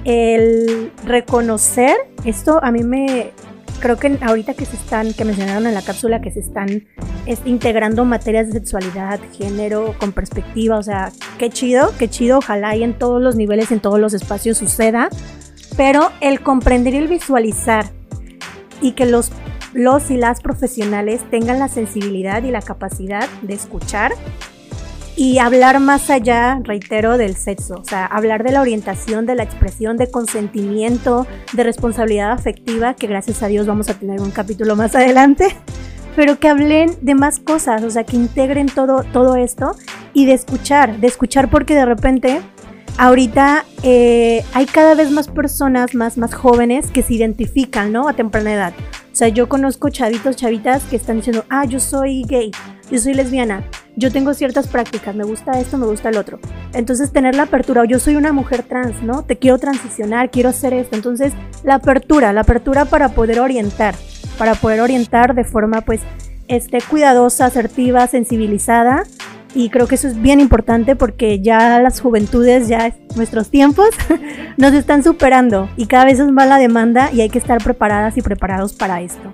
El 0.04 0.92
reconocer, 1.04 1.96
esto 2.24 2.58
a 2.62 2.72
mí 2.72 2.82
me, 2.82 3.32
creo 3.82 3.96
que 3.96 4.16
ahorita 4.20 4.54
que 4.54 4.64
se 4.64 4.76
están, 4.76 5.12
que 5.12 5.24
mencionaron 5.24 5.66
en 5.66 5.74
la 5.74 5.82
cápsula, 5.82 6.20
que 6.20 6.30
se 6.30 6.40
están 6.40 6.86
integrando 7.44 8.04
materias 8.04 8.46
de 8.46 8.52
sexualidad, 8.54 9.20
género, 9.36 9.94
con 9.98 10.12
perspectiva, 10.12 10.78
o 10.78 10.82
sea, 10.82 11.10
qué 11.38 11.50
chido, 11.50 11.92
qué 11.98 12.08
chido, 12.08 12.38
ojalá 12.38 12.76
y 12.76 12.84
en 12.84 12.94
todos 12.98 13.20
los 13.20 13.34
niveles, 13.34 13.72
en 13.72 13.80
todos 13.80 13.98
los 13.98 14.14
espacios 14.14 14.58
suceda, 14.58 15.08
pero 15.76 16.10
el 16.20 16.42
comprender 16.42 16.94
y 16.94 16.98
el 16.98 17.08
visualizar 17.08 17.86
y 18.80 18.92
que 18.92 19.06
los 19.06 19.30
los 19.72 20.10
y 20.10 20.16
las 20.16 20.40
profesionales 20.40 21.22
tengan 21.30 21.58
la 21.58 21.68
sensibilidad 21.68 22.42
y 22.42 22.50
la 22.50 22.62
capacidad 22.62 23.28
de 23.42 23.54
escuchar 23.54 24.12
y 25.16 25.38
hablar 25.38 25.78
más 25.80 26.08
allá, 26.08 26.60
reitero, 26.64 27.18
del 27.18 27.36
sexo, 27.36 27.74
o 27.74 27.84
sea, 27.84 28.06
hablar 28.06 28.44
de 28.44 28.52
la 28.52 28.62
orientación, 28.62 29.26
de 29.26 29.34
la 29.34 29.42
expresión, 29.42 29.96
de 29.96 30.10
consentimiento, 30.10 31.26
de 31.52 31.64
responsabilidad 31.64 32.32
afectiva, 32.32 32.94
que 32.94 33.06
gracias 33.06 33.42
a 33.42 33.48
Dios 33.48 33.66
vamos 33.66 33.90
a 33.90 33.94
tener 33.94 34.20
un 34.20 34.30
capítulo 34.30 34.74
más 34.74 34.94
adelante, 34.94 35.54
pero 36.16 36.38
que 36.38 36.48
hablen 36.48 36.96
de 37.02 37.14
más 37.14 37.40
cosas, 37.40 37.82
o 37.82 37.90
sea, 37.90 38.04
que 38.04 38.16
integren 38.16 38.66
todo, 38.66 39.04
todo 39.12 39.36
esto 39.36 39.76
y 40.14 40.26
de 40.26 40.32
escuchar, 40.32 40.98
de 40.98 41.06
escuchar 41.08 41.50
porque 41.50 41.74
de 41.74 41.84
repente 41.84 42.40
ahorita 42.98 43.64
eh, 43.82 44.44
hay 44.54 44.66
cada 44.66 44.94
vez 44.94 45.10
más 45.10 45.28
personas 45.28 45.94
más, 45.94 46.16
más 46.16 46.34
jóvenes 46.34 46.90
que 46.90 47.02
se 47.02 47.14
identifican, 47.14 47.92
¿no? 47.92 48.08
A 48.08 48.14
temprana 48.14 48.52
edad. 48.52 48.74
O 49.12 49.14
sea, 49.14 49.28
yo 49.28 49.46
conozco 49.46 49.90
chavitos, 49.90 50.36
chavitas 50.36 50.84
que 50.84 50.96
están 50.96 51.16
diciendo, 51.16 51.44
ah, 51.50 51.66
yo 51.66 51.80
soy 51.80 52.24
gay, 52.26 52.50
yo 52.90 52.98
soy 52.98 53.12
lesbiana, 53.12 53.62
yo 53.94 54.10
tengo 54.10 54.32
ciertas 54.32 54.68
prácticas, 54.68 55.14
me 55.14 55.24
gusta 55.24 55.60
esto, 55.60 55.76
me 55.76 55.84
gusta 55.84 56.08
el 56.08 56.16
otro. 56.16 56.38
Entonces, 56.72 57.12
tener 57.12 57.34
la 57.34 57.42
apertura, 57.42 57.82
o 57.82 57.84
yo 57.84 57.98
soy 57.98 58.16
una 58.16 58.32
mujer 58.32 58.62
trans, 58.62 59.02
¿no? 59.02 59.22
Te 59.22 59.36
quiero 59.36 59.58
transicionar, 59.58 60.30
quiero 60.30 60.48
hacer 60.48 60.72
esto. 60.72 60.96
Entonces, 60.96 61.34
la 61.62 61.74
apertura, 61.74 62.32
la 62.32 62.40
apertura 62.40 62.86
para 62.86 63.10
poder 63.10 63.40
orientar, 63.40 63.94
para 64.38 64.54
poder 64.54 64.80
orientar 64.80 65.34
de 65.34 65.44
forma, 65.44 65.82
pues, 65.82 66.00
este, 66.48 66.78
cuidadosa, 66.80 67.46
asertiva, 67.46 68.06
sensibilizada 68.06 69.04
y 69.54 69.68
creo 69.68 69.86
que 69.86 69.96
eso 69.96 70.08
es 70.08 70.20
bien 70.20 70.40
importante 70.40 70.96
porque 70.96 71.40
ya 71.40 71.78
las 71.80 72.00
juventudes, 72.00 72.68
ya 72.68 72.94
nuestros 73.16 73.50
tiempos, 73.50 73.88
nos 74.56 74.72
están 74.72 75.02
superando 75.02 75.68
y 75.76 75.86
cada 75.86 76.04
vez 76.04 76.18
es 76.20 76.30
más 76.30 76.48
la 76.48 76.58
demanda 76.58 77.10
y 77.12 77.20
hay 77.20 77.28
que 77.28 77.38
estar 77.38 77.62
preparadas 77.62 78.16
y 78.16 78.22
preparados 78.22 78.72
para 78.72 79.00
esto. 79.02 79.32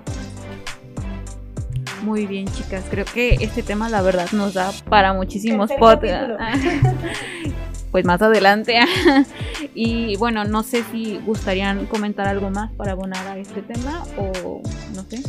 Muy 2.03 2.25
bien, 2.25 2.47
chicas. 2.47 2.85
Creo 2.89 3.05
que 3.05 3.35
este 3.41 3.61
tema, 3.61 3.89
la 3.89 4.01
verdad, 4.01 4.27
nos 4.31 4.53
da 4.53 4.71
para 4.89 5.13
muchísimos 5.13 5.69
podcasts. 5.73 6.33
pues 7.91 8.05
más 8.05 8.21
adelante. 8.21 8.79
y 9.75 10.15
bueno, 10.17 10.45
no 10.45 10.63
sé 10.63 10.83
si 10.91 11.19
gustarían 11.25 11.85
comentar 11.87 12.27
algo 12.27 12.49
más 12.49 12.71
para 12.71 12.93
abonar 12.93 13.27
a 13.27 13.37
este 13.37 13.61
tema 13.61 14.05
o 14.17 14.61
no 14.95 15.03
sé. 15.09 15.21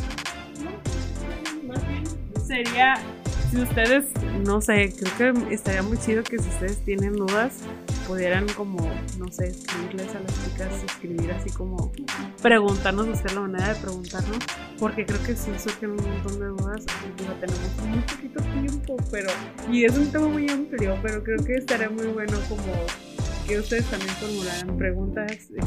Sería 2.47 2.95
si 3.51 3.57
ustedes, 3.61 4.05
no 4.45 4.61
sé, 4.61 4.95
creo 4.97 5.35
que 5.35 5.55
estaría 5.55 5.83
muy 5.83 5.99
chido 5.99 6.23
que 6.23 6.39
si 6.39 6.49
ustedes 6.49 6.79
tienen 6.85 7.15
dudas 7.15 7.59
pudieran 8.07 8.47
como, 8.55 8.79
no 9.19 9.31
sé, 9.31 9.49
escribirles 9.49 10.15
a 10.15 10.21
las 10.21 10.45
chicas, 10.45 10.85
escribir 10.85 11.31
así 11.33 11.51
como, 11.51 11.93
preguntarnos, 12.43 13.09
buscar 13.09 13.33
la 13.33 13.41
manera 13.43 13.75
de 13.75 13.81
preguntarnos, 13.81 14.39
porque 14.79 15.07
creo 15.07 15.23
que 15.23 15.35
sí 15.35 15.51
surgen 15.59 15.91
un 15.91 15.97
montón 15.97 16.41
de 16.41 16.47
dudas, 16.47 16.85
digo, 17.19 17.33
tenemos 17.41 17.77
muy 17.89 18.01
poquito 18.01 18.43
tiempo, 18.43 18.97
pero, 19.11 19.31
y 19.71 19.85
es 19.85 19.97
un 19.97 20.11
tema 20.11 20.29
muy 20.29 20.49
amplio, 20.49 20.99
pero 21.03 21.23
creo 21.23 21.45
que 21.45 21.55
estaría 21.55 21.91
muy 21.91 22.07
bueno 22.07 22.39
como 22.49 22.73
que 23.47 23.59
ustedes 23.59 23.85
también 23.87 24.13
formularan 24.15 24.77
preguntas, 24.77 25.33
eh, 25.33 25.61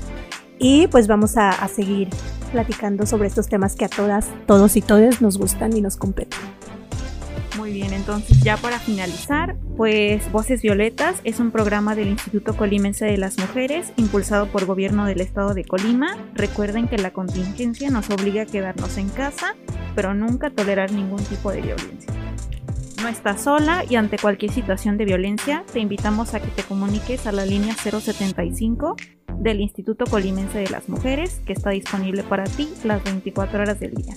y 0.59 0.87
pues 0.87 1.09
vamos 1.09 1.37
a, 1.37 1.67
seguir 1.69 2.09
platicando 2.53 3.05
sobre 3.05 3.29
estos 3.29 3.49
temas 3.49 3.75
que 3.75 3.85
a 3.85 3.89
todas, 3.89 4.27
todos 4.47 4.77
y 4.77 4.81
todas 4.81 5.21
nos 5.21 5.37
gustan 5.37 5.77
y 5.77 5.81
nos 5.81 5.97
competen. 5.97 6.39
Muy 7.57 7.73
bien, 7.73 7.93
entonces 7.93 8.41
ya 8.41 8.57
para 8.57 8.79
finalizar, 8.79 9.57
pues 9.77 10.31
Voces 10.31 10.63
Violetas 10.63 11.17
es 11.25 11.41
un 11.41 11.51
programa 11.51 11.97
del 11.97 12.09
Instituto 12.09 12.57
Colimense 12.57 13.05
de 13.05 13.19
las 13.19 13.37
Mujeres 13.37 13.93
impulsado 13.97 14.47
por 14.47 14.65
Gobierno 14.65 15.07
del 15.07 15.21
Estado 15.21 15.55
de 15.55 15.65
Colima. 15.65 16.17
Recuerden 16.35 16.87
que 16.87 16.99
la 16.99 17.13
contingencia 17.13 17.91
nos 17.91 18.09
obliga 18.11 18.43
a 18.43 18.47
quedarnos 18.47 18.97
en 18.97 19.09
casa, 19.09 19.57
pero 19.97 20.15
nunca 20.15 20.51
tolerar 20.51 20.93
ningún 20.93 21.23
tipo 21.25 21.51
de 21.51 21.63
violencia. 21.63 22.18
No 23.03 23.09
estás 23.09 23.43
sola 23.43 23.85
y 23.89 23.97
ante 23.97 24.19
cualquier 24.19 24.53
situación 24.53 24.97
de 24.99 25.05
violencia 25.05 25.65
te 25.73 25.79
invitamos 25.79 26.35
a 26.35 26.41
que 26.41 26.49
te 26.49 26.63
comuniques 26.65 27.27
a 27.27 27.33
la 27.33 27.47
línea 27.47 27.75
075 27.75 28.97
del 29.39 29.61
Instituto 29.61 30.05
Colimense 30.07 30.59
de 30.59 30.69
las 30.69 30.89
Mujeres 30.89 31.41
que 31.47 31.53
está 31.53 31.71
disponible 31.71 32.25
para 32.25 32.45
ti 32.45 32.69
las 32.83 33.03
24 33.05 33.61
horas 33.61 33.79
del 33.79 33.95
día. 33.95 34.15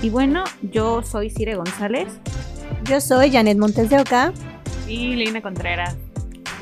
Y 0.00 0.10
bueno, 0.10 0.44
yo 0.62 1.02
soy 1.02 1.30
Cire 1.30 1.56
González. 1.56 2.06
Yo 2.84 3.00
soy 3.00 3.32
Janet 3.32 3.58
Montes 3.58 3.90
de 3.90 3.98
Oca. 3.98 4.32
Y 4.86 5.16
Lina 5.16 5.42
Contreras. 5.42 5.96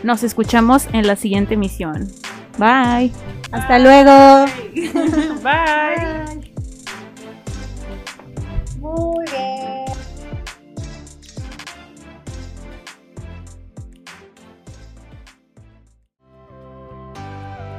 Nos 0.02 0.22
escuchamos 0.22 0.86
en 0.92 1.06
la 1.06 1.16
siguiente 1.16 1.54
emisión. 1.54 2.08
Bye. 2.58 3.12
Hasta 3.52 3.78
luego. 3.78 4.46
Bye. 5.42 6.52
Muy 8.80 9.24
bien. 9.30 9.45